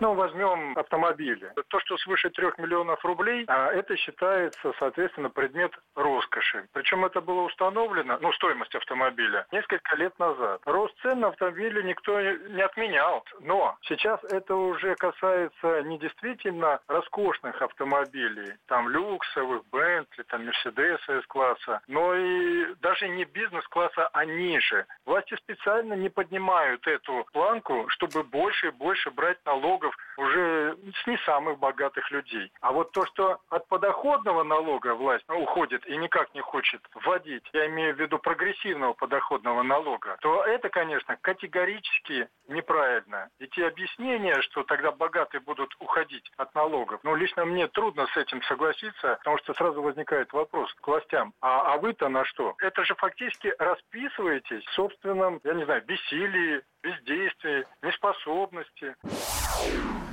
[0.00, 1.52] Ну, возьмем автомобили.
[1.68, 6.66] То, что свыше трех миллионов рублей, а это считается, соответственно, предмет роскоши.
[6.72, 10.62] Причем это было установлено, ну, стоимость автомобиля, несколько лет назад.
[10.64, 13.24] Рост цен на автомобили никто не отменял.
[13.40, 21.82] Но сейчас это уже касается не действительно роскошных автомобилей, там, люксовых, Бентли, там, Мерседеса С-класса,
[21.88, 24.86] но и даже не бизнес-класса, а ниже.
[25.04, 31.06] Власти специально не поднимают эту планку, чтобы больше и больше брать налогов налогов уже с
[31.06, 32.52] не самых богатых людей.
[32.60, 37.66] А вот то, что от подоходного налога власть уходит и никак не хочет вводить, я
[37.66, 43.28] имею в виду прогрессивного подоходного налога, то это, конечно, категорически неправильно.
[43.38, 48.16] И те объяснения, что тогда богатые будут уходить от налогов, ну, лично мне трудно с
[48.16, 52.54] этим согласиться, потому что сразу возникает вопрос к властям, а, а вы-то на что?
[52.58, 58.96] Это же фактически расписываетесь в собственном, я не знаю, бессилии, бездействии, неспособности.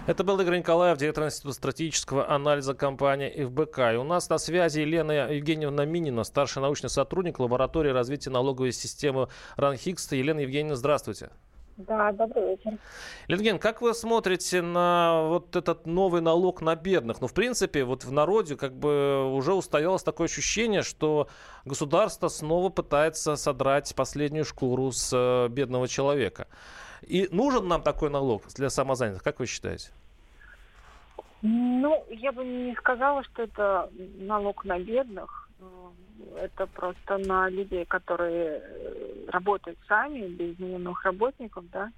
[0.07, 3.93] Это был Игорь Николаев, директор Института стратегического анализа компании ФБК.
[3.93, 9.27] И у нас на связи Елена Евгеньевна Минина, старший научный сотрудник лаборатории развития налоговой системы
[9.57, 10.13] РАНХИКС.
[10.13, 11.29] Елена Евгеньевна, здравствуйте.
[11.77, 12.79] Да, добрый вечер.
[13.27, 17.21] Литген, как вы смотрите на вот этот новый налог на бедных?
[17.21, 21.27] Ну, в принципе, вот в народе как бы уже устоялось такое ощущение, что
[21.65, 26.47] государство снова пытается содрать последнюю шкуру с э, бедного человека.
[27.01, 29.91] И нужен нам такой налог для самозанятых, как вы считаете?
[31.41, 35.49] Ну, я бы не сказала, что это налог на бедных.
[36.35, 41.91] Это просто на людей, которые э, работают сами, без наемных работников, да.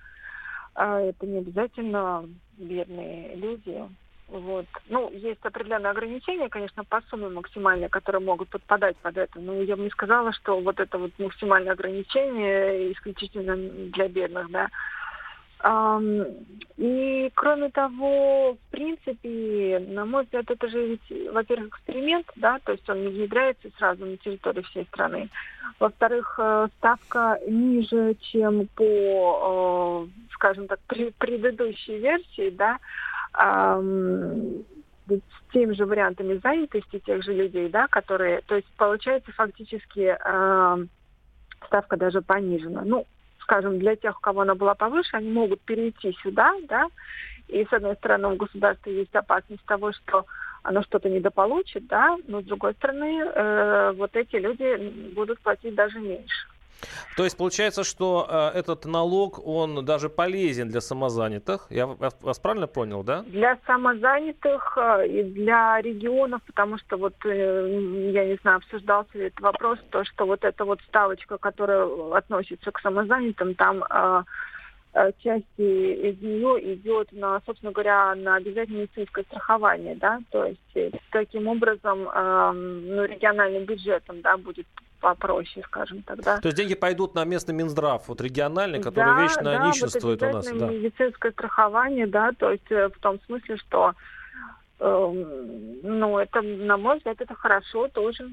[0.76, 3.82] А это не обязательно бедные люди.
[4.30, 4.66] Вот.
[4.88, 9.40] Ну, есть определенные ограничения, конечно, по сумме максимальной, которые могут подпадать под это.
[9.40, 14.70] Но я бы не сказала, что вот это вот максимальное ограничение исключительно для бедных, да.
[16.78, 20.98] И кроме того, в принципе, на мой взгляд, это же
[21.34, 25.30] во-первых, эксперимент, да, то есть он не внедряется сразу на территории всей страны.
[25.78, 32.80] Во-вторых, э, ставка ниже, чем по, э, скажем так, предыдущей версии, да,
[33.34, 40.18] с теми же вариантами занятости тех же людей, да, которые, то есть получается фактически
[41.66, 42.84] ставка даже понижена.
[42.86, 43.06] Ну,
[43.42, 46.88] скажем, для тех, у кого она была повыше, они могут перейти сюда, да,
[47.48, 50.26] и с одной стороны у государства есть опасность того, что
[50.62, 56.00] оно что-то недополучит, да, но с другой стороны э, вот эти люди будут платить даже
[56.00, 56.48] меньше.
[57.18, 61.68] То есть получается, что э, этот налог, он даже полезен для самозанятых.
[61.70, 63.24] Я вас правильно понял, да?
[63.24, 69.26] Для самозанятых э, и для регионов, потому что вот, э, я не знаю, обсуждался ли
[69.26, 74.24] этот вопрос, то, что вот эта вот ставочка, которая относится к самозанятым, там э,
[74.94, 80.76] э, части из нее идет на, собственно говоря, на обязательное медицинское страхование, да, то есть
[80.76, 84.68] э, таким образом, э, ну, региональным бюджетом, да, будет
[85.00, 86.40] попроще, скажем тогда.
[86.40, 90.30] То есть деньги пойдут на местный Минздрав, вот региональный, который да, вечно да, нищенствует вот
[90.30, 90.48] у нас.
[90.52, 90.68] Да.
[90.68, 93.94] медицинское страхование, да, то есть э, в том смысле, что,
[94.80, 95.26] э,
[95.84, 98.30] ну, это, на мой взгляд, это хорошо тоже.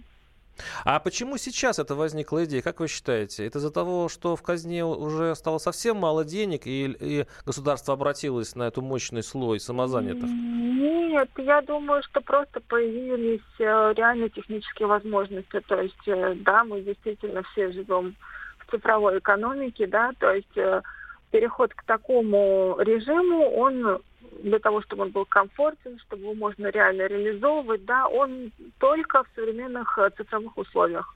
[0.84, 2.62] А почему сейчас это возникла идея?
[2.62, 3.46] Как вы считаете?
[3.46, 8.54] Это из-за того, что в казне уже стало совсем мало денег, и, и государство обратилось
[8.54, 10.28] на эту мощный слой самозанятых?
[10.28, 15.60] Нет, я думаю, что просто появились э, реально технические возможности.
[15.60, 18.16] То есть, э, да, мы действительно все живем
[18.58, 20.82] в цифровой экономике, да, то есть э,
[21.30, 24.00] переход к такому режиму, он
[24.42, 29.28] для того, чтобы он был комфортен, чтобы его можно реально реализовывать, да, он только в
[29.34, 31.14] современных э, цифровых условиях,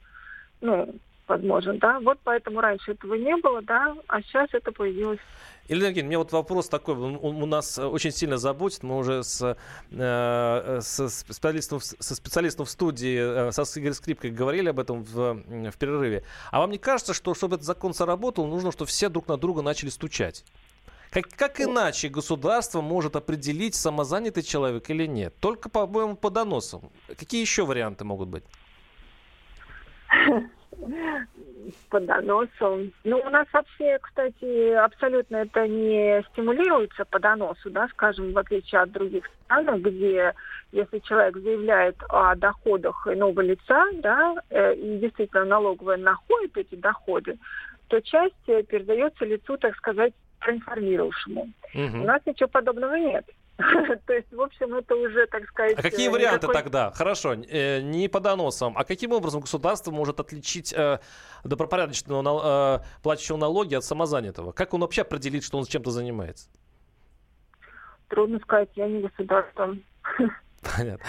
[0.60, 0.94] ну,
[1.30, 2.00] возможен, да.
[2.00, 5.20] Вот поэтому раньше этого не было, да, а сейчас это появилось.
[5.68, 8.98] Илья Евгеньевич, у меня вот вопрос такой, он, он у нас очень сильно заботит, мы
[8.98, 9.56] уже с,
[9.92, 15.34] э, со, специалистом, со специалистом в студии, э, со Игорем Скрипкой говорили об этом в,
[15.70, 16.24] в перерыве.
[16.50, 19.62] А вам не кажется, что чтобы этот закон сработал, нужно, чтобы все друг на друга
[19.62, 20.44] начали стучать?
[21.10, 25.34] Как, как иначе государство может определить, самозанятый человек или нет?
[25.40, 26.90] Только, по-моему, по доносам.
[27.08, 28.44] Какие еще варианты могут быть?
[31.88, 32.90] По доносу.
[33.04, 38.80] Ну, у нас вообще, кстати, абсолютно это не стимулируется по доносу, да, скажем, в отличие
[38.80, 40.32] от других стран, где
[40.72, 47.36] если человек заявляет о доходах иного лица, да, э, и действительно налоговая находит эти доходы,
[47.88, 51.52] то часть передается лицу, так сказать, проинформировавшему.
[51.74, 51.98] Угу.
[52.02, 53.24] У нас ничего подобного нет.
[54.06, 55.78] То есть, в общем, это уже, так сказать...
[55.78, 56.62] А какие варианты никакой...
[56.62, 56.90] тогда?
[56.92, 58.76] Хорошо, э, не по доносам.
[58.76, 60.98] А каким образом государство может отличить э,
[61.44, 64.52] добропорядочного э, платящего налоги от самозанятого?
[64.52, 66.48] Как он вообще определит, что он чем-то занимается?
[68.08, 69.76] Трудно сказать, я не государство.
[70.62, 71.06] Понятно.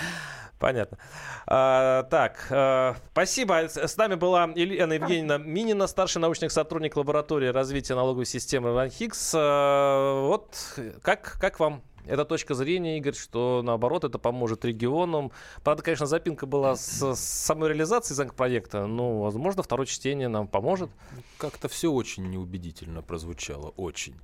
[0.59, 0.99] Понятно.
[1.47, 3.67] А, так, а, спасибо.
[3.67, 9.33] С нами была Елена Евгеньевна Минина, старший научный сотрудник лаборатории развития налоговой системы Ван Хикс.
[9.35, 10.55] А, вот
[11.01, 15.31] как, как вам эта точка зрения, Игорь, что наоборот это поможет регионам.
[15.63, 20.89] Правда, конечно, запинка была с, с самой реализацией законопроекта, но, возможно, второе чтение нам поможет.
[21.37, 24.15] Как-то все очень неубедительно прозвучало, очень.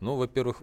[0.00, 0.62] Ну, во-первых,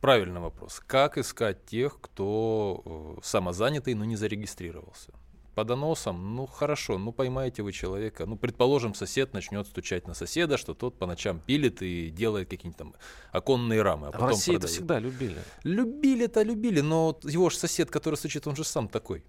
[0.00, 0.80] правильный вопрос.
[0.86, 5.12] Как искать тех, кто э, самозанятый, но не зарегистрировался?
[5.54, 8.24] По доносам, ну хорошо, ну поймаете вы человека.
[8.24, 12.78] Ну, предположим, сосед начнет стучать на соседа, что тот по ночам пилит и делает какие-нибудь
[12.78, 12.94] там
[13.32, 14.06] оконные рамы.
[14.06, 14.64] А, а в России продает.
[14.64, 15.38] это всегда любили.
[15.64, 19.24] Любили-то любили, но его же сосед, который стучит, он же сам такой.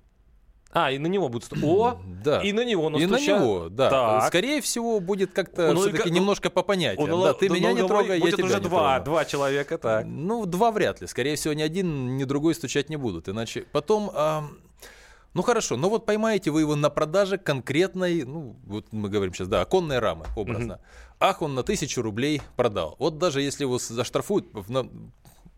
[0.73, 1.49] А, и на него будет.
[1.63, 2.41] О, да.
[2.41, 3.19] и на него настучат.
[3.19, 3.89] И на него, да.
[3.89, 4.27] Так.
[4.27, 7.09] Скорее всего, будет как-то ну, все-таки ну, немножко по понятиям.
[7.09, 9.03] Ну, да, ты ну, меня ну, не трогай, я тебя уже не два, трогаю.
[9.03, 10.05] два человека, так.
[10.05, 11.07] Ну, два вряд ли.
[11.07, 13.29] Скорее всего, ни один, ни другой стучать не будут.
[13.29, 14.11] Иначе потом...
[14.13, 14.45] А...
[15.33, 19.47] Ну хорошо, но вот поймаете вы его на продаже конкретной, ну вот мы говорим сейчас,
[19.47, 20.81] да, оконной рамы, образно.
[21.21, 22.97] Ах, он на тысячу рублей продал.
[22.99, 24.47] Вот даже если его заштрафуют,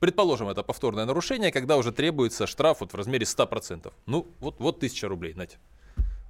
[0.04, 3.90] Предположим, это повторное нарушение, когда уже требуется штраф вот в размере 100%.
[4.06, 5.56] Ну, вот, вот 1000 рублей, Надя.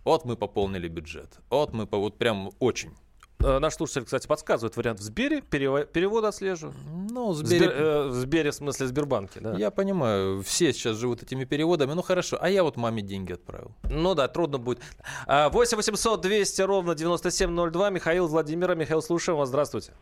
[0.03, 1.39] Вот мы пополнили бюджет.
[1.49, 2.91] Вот мы, вот прям очень.
[3.39, 6.75] Э, наш слушатель, кстати, подсказывает вариант в Сбере, перевод отслеживаю.
[7.09, 7.65] Ну, в Сбере...
[7.65, 9.55] Сбер, э, в Сбере, в смысле, Сбербанке, да.
[9.55, 13.71] Я понимаю, все сейчас живут этими переводами, ну хорошо, а я вот маме деньги отправил.
[13.89, 14.81] Ну да, трудно будет.
[15.27, 18.75] 8 800 200 ровно 9702, Михаил Владимира.
[18.75, 19.93] Михаил, слушаем вас, здравствуйте.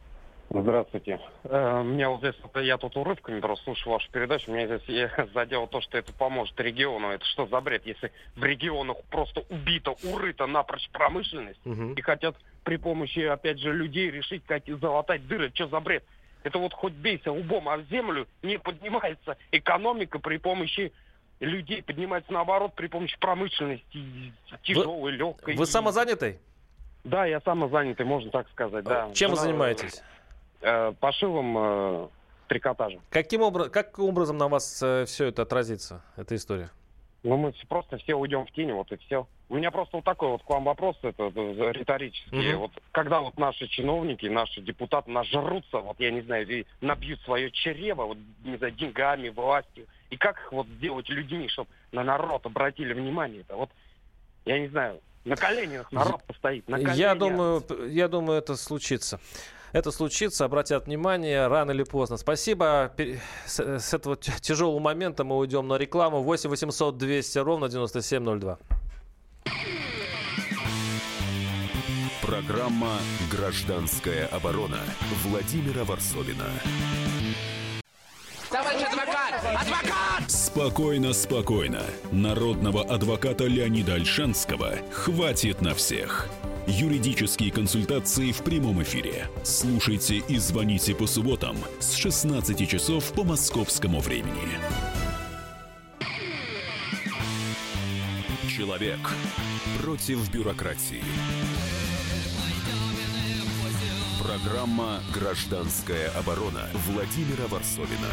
[0.53, 1.19] Здравствуйте.
[1.45, 5.79] Э, меня вот здесь, я тут урывками просто слушал вашу передачу, меня здесь задело то,
[5.79, 7.09] что это поможет региону.
[7.09, 11.93] Это что за бред, если в регионах просто убита, урыта напрочь промышленность угу.
[11.93, 15.51] и хотят при помощи, опять же, людей решить, как залатать дыры.
[15.53, 16.03] Что за бред?
[16.43, 20.91] Это вот хоть бейся лбом, а в землю не поднимается экономика при помощи
[21.39, 24.33] людей, поднимается наоборот при помощи промышленности,
[24.63, 25.55] тяжелой, вы, легкой.
[25.55, 26.39] Вы самозанятый?
[27.05, 29.11] Да, я самозанятый, можно так сказать, да.
[29.13, 30.03] Чем вы занимаетесь?
[30.61, 32.07] Э, пошивом э,
[32.47, 32.99] трикотажа.
[33.09, 36.69] Каким образом, как образом на вас э, все это отразится, эта история?
[37.23, 39.27] Ну, мы просто все уйдем в тени, вот и все.
[39.49, 42.53] У меня просто вот такой вот к вам вопрос, это, это риторический.
[42.53, 42.61] Угу.
[42.61, 47.49] Вот когда вот наши чиновники, наши депутаты нажрутся, вот я не знаю, и набьют свое
[47.49, 52.45] чрево, вот, не знаю, деньгами, властью, и как их вот сделать людьми, чтобы на народ
[52.45, 53.55] обратили внимание это?
[53.55, 53.71] Вот,
[54.45, 56.97] я не знаю, на коленях народ постоит, на коленях.
[56.97, 59.19] Я думаю, я думаю, это случится
[59.71, 62.17] это случится, обратят внимание рано или поздно.
[62.17, 62.93] Спасибо.
[63.45, 66.21] С этого тяжелого момента мы уйдем на рекламу.
[66.21, 68.57] 8 800 200 ровно 9702.
[72.21, 72.97] Программа
[73.29, 74.79] «Гражданская оборона»
[75.23, 76.45] Владимира Варсовина.
[78.49, 79.33] Товарищ адвокат!
[79.43, 80.31] Адвокат!
[80.31, 81.81] Спокойно, спокойно.
[82.11, 86.27] Народного адвоката Леонида Альшанского хватит на всех.
[86.67, 89.27] Юридические консультации в прямом эфире.
[89.43, 94.59] Слушайте и звоните по субботам с 16 часов по московскому времени.
[98.47, 98.99] Человек
[99.81, 101.03] против бюрократии.
[104.21, 108.11] Программа «Гражданская оборона» Владимира Варсовина.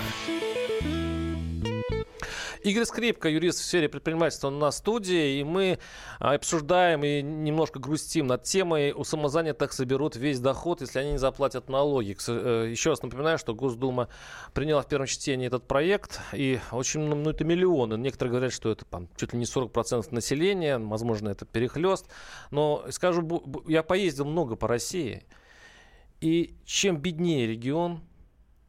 [2.62, 5.78] Игорь Скрипка, юрист в сфере предпринимательства на студии, и мы
[6.18, 11.18] а, обсуждаем и немножко грустим над темой, у самозанятых соберут весь доход, если они не
[11.18, 12.16] заплатят налоги.
[12.28, 14.08] Э, еще раз напоминаю, что Госдума
[14.54, 17.94] приняла в первом чтении этот проект, и очень, ну, это миллионы.
[17.94, 22.06] Некоторые говорят, что это там, чуть ли не 40% населения, возможно, это перехлест.
[22.50, 25.24] Но скажу, я поездил много по России,
[26.20, 28.00] и чем беднее регион,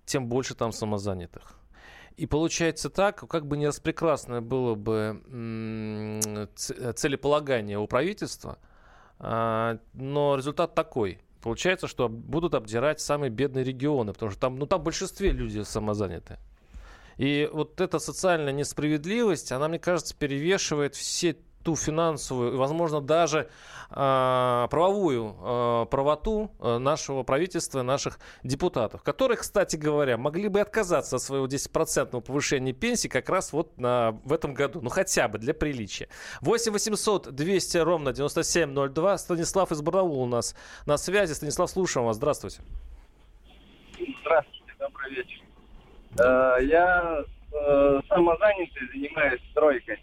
[0.05, 1.58] тем больше там самозанятых.
[2.19, 5.21] И получается так, как бы не распрекрасное было бы
[6.53, 8.57] целеполагание у правительства,
[9.19, 11.21] а, но результат такой.
[11.41, 15.61] Получается, что будут обдирать самые бедные регионы, потому что там, ну, там в большинстве люди
[15.61, 16.39] самозаняты.
[17.15, 21.37] И вот эта социальная несправедливость, она, мне кажется, перевешивает все
[21.69, 23.47] ту финансовую возможно, даже
[23.91, 31.17] э, правовую э, правоту э, нашего правительства, наших депутатов, которые, кстати говоря, могли бы отказаться
[31.17, 35.37] от своего 10% повышения пенсии как раз вот на, в этом году, ну хотя бы
[35.37, 36.09] для приличия.
[36.41, 39.17] 8 800 200 ровно 9702.
[39.19, 40.55] Станислав из Барнаула у нас
[40.87, 41.33] на связи.
[41.33, 42.15] Станислав, слушаем вас.
[42.15, 42.61] Здравствуйте.
[44.21, 45.41] Здравствуйте, добрый вечер.
[46.63, 47.23] Я
[48.09, 49.99] самозанятый, занимаюсь стройкой.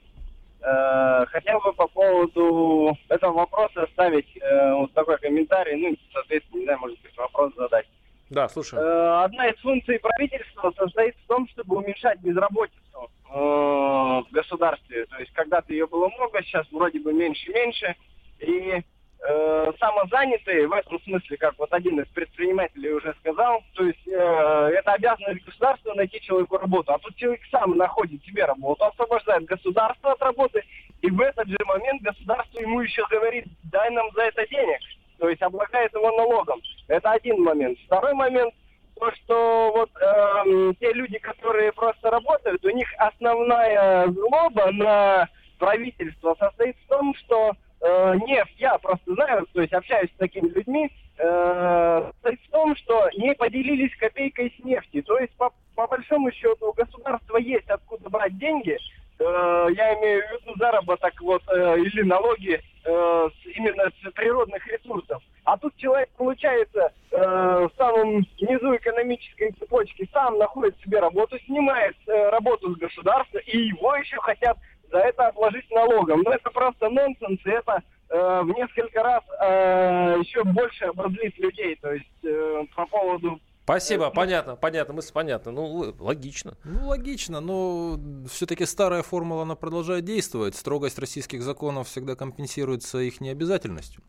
[0.67, 6.65] Э, хотел бы по поводу этого вопроса оставить э, вот такой комментарий, ну, соответственно, не
[6.65, 7.87] знаю, может быть, вопрос задать.
[8.31, 8.83] Да, слушаю.
[8.83, 15.07] Э, одна из функций правительства состоит в том, чтобы уменьшать безработицу э, в государстве.
[15.07, 17.95] То есть когда-то ее было много, сейчас вроде бы меньше-меньше.
[18.41, 18.83] И
[19.21, 24.71] э, самозанятые, в этом смысле, как вот один из предпринимателей уже сказал, то есть э,
[24.79, 26.93] это обязанность государства найти человеку работу.
[26.93, 30.65] А тут человек сам находит себе работу, освобождает государство от работы,
[31.03, 34.81] и в этот же момент государство ему еще говорит, дай нам за это денег.
[35.19, 36.61] То есть облагает его налогом.
[36.89, 37.79] Это один момент.
[37.87, 38.55] Второй момент,
[38.99, 46.37] то, что вот э, те люди, которые просто работают, у них основная злоба на правительство
[46.39, 50.91] состоит в том, что э, нефть, я просто знаю, то есть общаюсь с такими людьми,
[51.19, 55.03] э, в том, что не поделились копейкой с нефти.
[55.03, 58.79] То есть, по, по большому счету, у государства есть откуда брать деньги.
[59.19, 65.23] Э, я имею в виду заработок вот, э, или налоги э, именно с природных ресурсов.
[65.45, 72.75] А тут человек, получается, в самом низу экономической цепочки сам находит себе работу, снимает работу
[72.75, 74.59] с государства, и его еще хотят
[74.91, 76.23] за это отложить налогом.
[76.23, 81.77] Но это просто нонсенс, и это э, в несколько раз э, еще больше обозлит людей.
[81.81, 85.51] То есть э, по поводу Спасибо, понятно, понятно, мысль понятна.
[85.51, 86.57] Ну, логично.
[86.63, 87.99] Ну, логично, но
[88.31, 90.55] все-таки старая формула, она продолжает действовать.
[90.55, 94.05] Строгость российских законов всегда компенсируется их необязательностью.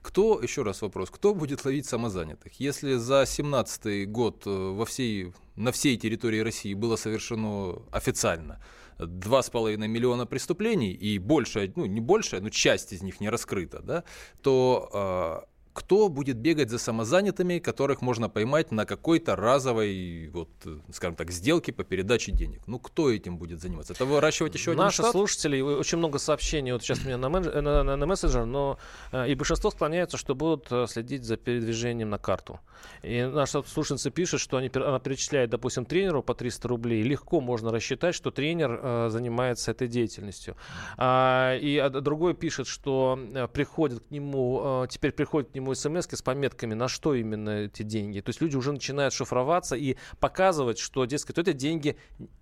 [0.00, 2.54] Кто, еще раз вопрос, кто будет ловить самозанятых?
[2.58, 8.60] Если за 2017 год э, во всей, на всей территории России было совершено официально
[9.04, 14.04] 2,5 миллиона преступлений, и большая, ну не большая, но часть из них не раскрыта, да,
[14.42, 20.50] то а, кто будет бегать за самозанятыми, которых можно поймать на какой-то разовой, вот,
[20.92, 22.60] скажем так, сделке по передаче денег?
[22.66, 23.92] Ну, кто этим будет заниматься?
[23.94, 25.12] Это выращивать еще один Наши штат?
[25.12, 27.54] слушатели, очень много сообщений вот сейчас у меня на, менедж...
[27.54, 28.78] на, на, на мессенджер, но
[29.12, 32.60] э, и большинство склоняются, что будут э, следить за передвижением на карту.
[33.02, 37.02] И наша слушательница пишет, что они, она перечисляет, допустим, тренеру по 300 рублей.
[37.02, 40.56] Легко можно рассчитать, что тренер э, занимается этой деятельностью.
[40.96, 45.62] А, и а, другой пишет, что э, приходит к нему, э, теперь приходит к нему
[45.62, 48.20] ему смс с пометками, на что именно эти деньги.
[48.20, 51.96] То есть люди уже начинают шифроваться и показывать, что, дескать, это деньги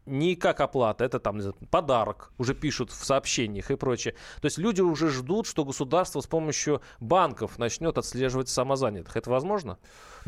[0.06, 4.14] не как оплата, это там подарок, уже пишут в сообщениях и прочее.
[4.40, 9.16] То есть люди уже ждут, что государство с помощью банков начнет отслеживать самозанятых.
[9.16, 9.78] Это возможно?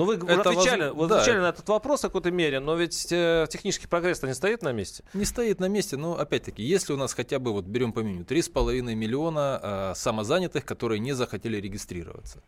[0.04, 0.96] Ну, вы это отвечали, воз...
[0.96, 1.20] вы да.
[1.20, 4.72] отвечали на этот вопрос в какой-то мере, но ведь э, технический прогресс-то не стоит на
[4.72, 5.04] месте.
[5.14, 8.24] Не стоит на месте, но опять-таки, если у нас хотя бы, вот берем по меню,
[8.24, 12.42] 3,5 миллиона э, самозанятых, которые не захотели регистрироваться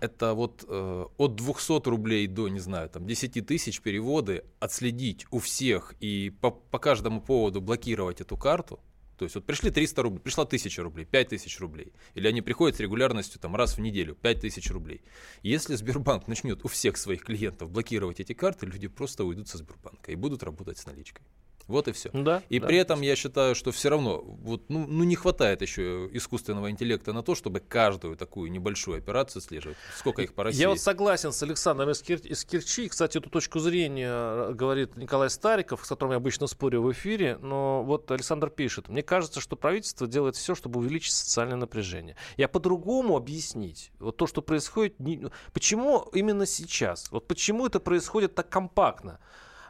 [0.00, 5.38] это вот э, от 200 рублей до, не знаю, там 10 тысяч переводы, отследить у
[5.38, 8.80] всех и по, по каждому поводу блокировать эту карту,
[9.16, 11.92] То есть вот пришли 300 рублей, пришла 1000 рублей, 5000 рублей.
[12.14, 15.02] Или они приходят с регулярностью там, раз в неделю, 5000 рублей.
[15.42, 20.12] Если Сбербанк начнет у всех своих клиентов блокировать эти карты, люди просто уйдут со Сбербанка
[20.12, 21.24] и будут работать с наличкой.
[21.66, 22.10] Вот и все.
[22.12, 22.66] Да, и да.
[22.66, 27.12] при этом я считаю, что все равно вот, ну, ну, не хватает еще искусственного интеллекта
[27.12, 29.78] на то, чтобы каждую такую небольшую операцию слеживать.
[29.96, 30.60] Сколько их по России?
[30.60, 32.18] Я вот согласен с Александром из, Кир...
[32.18, 32.88] из Керчи.
[32.88, 37.38] Кстати, эту точку зрения э, говорит Николай Стариков, с которым я обычно спорю в эфире.
[37.40, 38.88] Но вот Александр пишет.
[38.88, 42.16] Мне кажется, что правительство делает все, чтобы увеличить социальное напряжение.
[42.36, 43.90] Я по-другому объяснить.
[43.98, 45.00] Вот то, что происходит...
[45.00, 45.30] Не...
[45.54, 47.10] Почему именно сейчас?
[47.10, 49.18] Вот почему это происходит так компактно?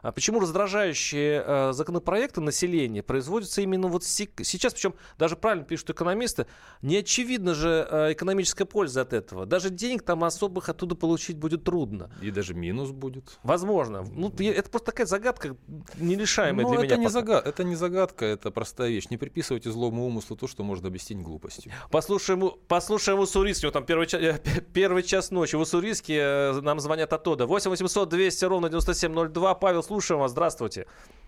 [0.04, 4.74] А почему раздражающие э, законопроекты населения производятся именно вот сейчас?
[4.74, 6.46] Причем даже правильно пишут экономисты,
[6.82, 9.46] не очевидно же э, экономическая польза от этого.
[9.46, 12.10] Даже денег там особых оттуда получить будет трудно.
[12.20, 13.38] И даже минус будет.
[13.42, 14.04] Возможно.
[14.12, 15.56] Ну, это просто такая загадка
[15.96, 16.96] нерешаемая Ну, для это меня.
[16.96, 17.12] не, пока.
[17.12, 17.46] загад...
[17.46, 19.06] это не загадка, это простая вещь.
[19.08, 21.72] Не приписывайте злому умыслу то, что можно объяснить глупостью.
[21.90, 23.68] Послушаем, у- послушаем Уссурийский.
[23.68, 24.38] Вот там первый, ча- э,
[24.74, 25.56] первый час ночи.
[25.56, 27.46] В Уссурийске нам звонят оттуда.
[27.46, 29.54] 8 800 200 ровно 9702.
[29.54, 30.32] Павел, слушаем вас.
[30.32, 30.86] Здравствуйте.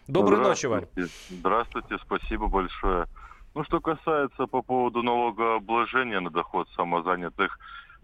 [0.08, 0.66] Доброй ночи.
[0.66, 1.10] Здравствуйте.
[1.30, 3.06] Здравствуйте, спасибо большое.
[3.54, 7.58] Ну, что касается по поводу налогообложения на доход самозанятых,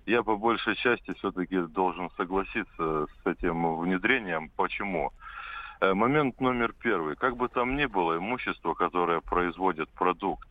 [0.06, 4.50] я по большей части все-таки должен согласиться с этим внедрением.
[4.56, 5.12] Почему?
[5.80, 7.16] Э, Момент номер первый.
[7.16, 10.48] Как бы там ни было, имущество, которое производит продукт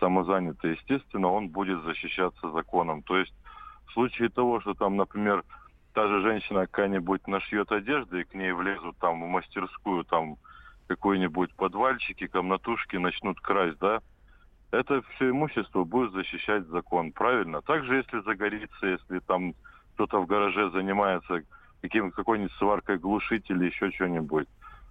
[0.00, 3.02] самозанятый, естественно, он будет защищаться законом.
[3.02, 3.32] То есть
[3.86, 5.44] в случае того, что там, например,
[5.96, 10.36] та же женщина какая-нибудь нашьет одежды, и к ней влезут там в мастерскую, там
[10.88, 14.02] какой-нибудь подвальчики, комнатушки начнут красть, да,
[14.72, 17.62] это все имущество будет защищать закон, правильно?
[17.62, 19.54] Также, если загорится, если там
[19.94, 21.40] кто-то в гараже занимается
[21.80, 24.48] каким, какой-нибудь сваркой глушителей, еще что-нибудь,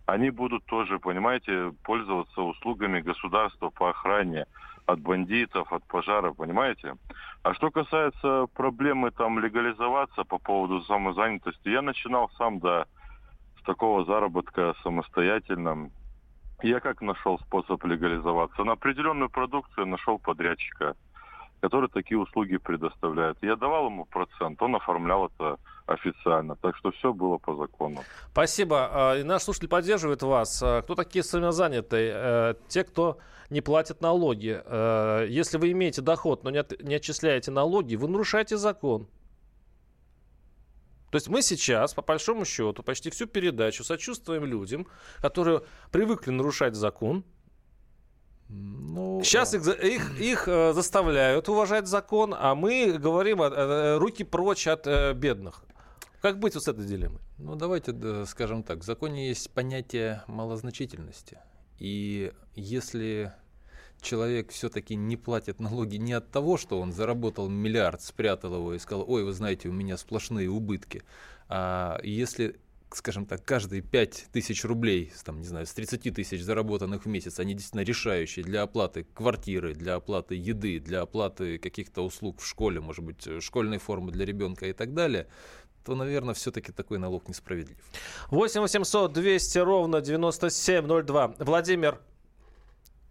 [0.08, 4.47] они будут тоже, понимаете, пользоваться услугами государства по охране
[4.86, 6.95] от бандитов, от пожара, понимаете?
[7.43, 12.86] А что касается проблемы там легализоваться по поводу самозанятости, я начинал сам, да,
[13.59, 15.89] с такого заработка самостоятельно.
[16.61, 18.63] Я как нашел способ легализоваться?
[18.63, 20.95] На определенную продукцию нашел подрядчика,
[21.61, 23.38] который такие услуги предоставляет.
[23.41, 26.55] Я давал ему процент, он оформлял это официально.
[26.55, 28.03] Так что все было по закону.
[28.31, 28.89] Спасибо.
[28.91, 30.61] А, И наш слушатель поддерживает вас.
[30.63, 32.11] А, Кто такие самозанятые?
[32.15, 33.17] Э, Те, кто
[33.49, 34.61] не платят налоги.
[34.65, 39.07] Э, Если вы имеете доход, но не от- не отчисляете налоги, вы нарушаете закон.
[41.11, 44.88] То есть мы сейчас, по большому счету, почти всю передачу сочувствуем людям,
[45.21, 45.61] которые
[45.91, 47.23] привыкли нарушать закон.
[48.49, 53.41] Ну, Сейчас их, за- их, их, э, заставляют уважать закон, а мы говорим
[53.99, 55.63] руки прочь от бедных.
[56.26, 57.21] Как быть вот с этой дилеммой?
[57.38, 58.80] Ну, давайте да, скажем так.
[58.80, 61.38] В законе есть понятие малозначительности.
[61.78, 63.32] И если
[64.01, 68.80] человек все-таки не платит налоги не от того, что он заработал миллиард, спрятал его и
[68.80, 71.03] сказал, ой, вы знаете, у меня сплошные убытки,
[71.47, 72.59] а если
[72.95, 77.39] скажем так, каждые 5 тысяч рублей, там, не знаю, с 30 тысяч заработанных в месяц,
[77.39, 82.80] они действительно решающие для оплаты квартиры, для оплаты еды, для оплаты каких-то услуг в школе,
[82.80, 85.28] может быть, э, школьной формы для ребенка и так далее,
[85.86, 87.77] то, наверное, все-таки такой налог несправедлив.
[88.31, 91.33] 8 800 200 ровно 9702.
[91.39, 91.99] Владимир.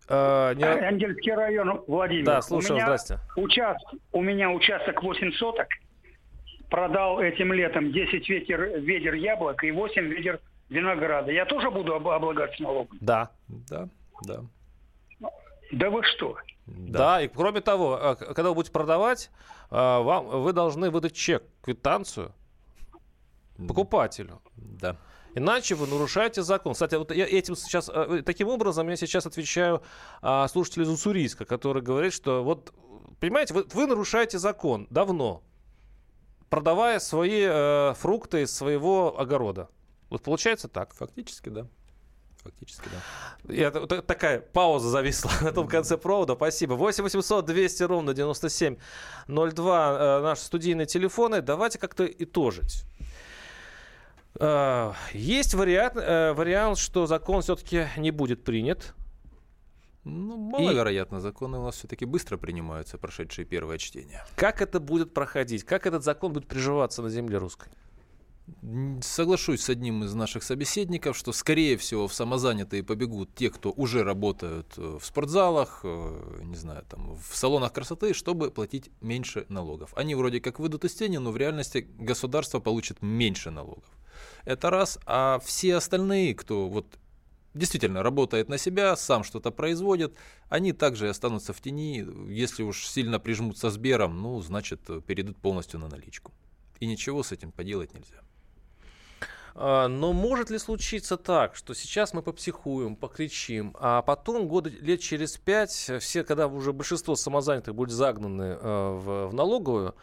[0.08, 2.24] э, не- Ангельский район, Владимир.
[2.26, 3.18] Да, слушаю, у меня здрасте.
[3.36, 5.68] Участок, у меня участок 8 соток.
[6.68, 11.30] Продал этим летом 10 ветер, ведер яблок и 8 ведер винограда.
[11.30, 12.98] Я тоже буду об- облагаться налогом?
[13.00, 13.30] Да.
[13.70, 13.88] Да,
[14.24, 14.40] да.
[15.72, 16.36] Да вы что?
[16.66, 17.20] Да.
[17.20, 19.30] и кроме того, э, когда вы будете продавать,
[19.70, 22.32] э, вам, вы должны выдать чек, квитанцию
[23.56, 24.40] покупателю.
[24.56, 24.96] Да.
[25.34, 26.74] Иначе вы нарушаете закон.
[26.74, 29.82] Кстати, вот я этим сейчас, э, таким образом я сейчас отвечаю
[30.22, 32.72] а, слушателю из Уссурийска, который говорит, что вот,
[33.18, 35.42] понимаете, вы, вы нарушаете закон давно,
[36.50, 39.68] продавая свои э, фрукты из своего огорода.
[40.08, 40.94] Вот получается так?
[40.94, 41.66] Фактически, да.
[42.44, 42.88] Фактически,
[43.42, 43.80] да.
[43.80, 46.34] Вот такая пауза зависла на том конце провода.
[46.34, 46.74] Спасибо.
[46.74, 51.40] 8 800 200 ровно 9702 э, наши студийные телефоны.
[51.40, 52.84] Давайте как-то итожить.
[54.40, 58.94] Э, Есть вариант, э, вариант, что закон все-таки не будет принят.
[60.04, 64.22] Ну, маловероятно, законы у нас все-таки быстро принимаются, прошедшие первое чтение.
[64.36, 65.64] Как это будет проходить?
[65.64, 67.70] Как этот закон будет приживаться на земле русской?
[69.00, 74.02] Соглашусь с одним из наших собеседников, что, скорее всего, в самозанятые побегут те, кто уже
[74.02, 79.94] работают э, в спортзалах, не знаю, там, в салонах красоты, чтобы платить меньше налогов.
[79.96, 83.84] Они вроде как выйдут из тени, но в реальности государство получит меньше налогов.
[84.44, 84.98] Это раз.
[85.06, 86.98] А все остальные, кто вот
[87.54, 90.14] действительно работает на себя, сам что-то производит,
[90.48, 92.06] они также останутся в тени.
[92.28, 96.32] Если уж сильно прижмутся с Бером, ну, значит, перейдут полностью на наличку.
[96.80, 98.20] И ничего с этим поделать нельзя.
[99.56, 105.00] А, но может ли случиться так, что сейчас мы попсихуем, покричим, а потом года лет
[105.00, 109.94] через пять, все, когда уже большинство самозанятых будет загнаны э, в, в налоговую,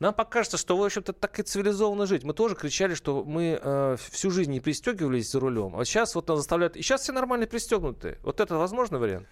[0.00, 2.24] нам покажется, что, в общем-то, так и цивилизованно жить.
[2.24, 6.28] Мы тоже кричали, что мы э, всю жизнь не пристегивались за рулем, а сейчас вот
[6.28, 6.76] нас заставляют...
[6.76, 8.18] И сейчас все нормально пристегнуты.
[8.22, 9.26] Вот это возможный вариант?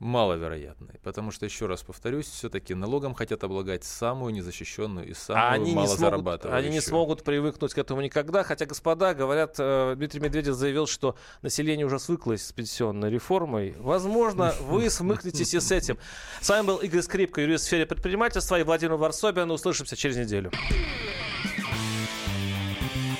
[0.00, 0.98] Маловероятной.
[1.02, 5.74] Потому что, еще раз повторюсь, все-таки налогом хотят облагать самую незащищенную и самую а они
[5.74, 6.58] малозарабатывающую.
[6.58, 8.42] Они не смогут привыкнуть к этому никогда.
[8.42, 13.76] Хотя, господа, говорят, э, Дмитрий Медведев заявил, что население уже свыклось с пенсионной реформой.
[13.78, 15.98] Возможно, вы смыкнетесь и с этим.
[16.40, 19.50] С вами был Игорь Скрипка, юрист в сфере предпринимательства, и Владимир Варсобин.
[19.50, 20.50] Услышимся через неделю.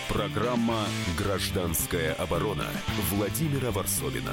[0.08, 0.86] Программа
[1.18, 2.66] «Гражданская оборона»
[3.10, 4.32] Владимира Варсобина.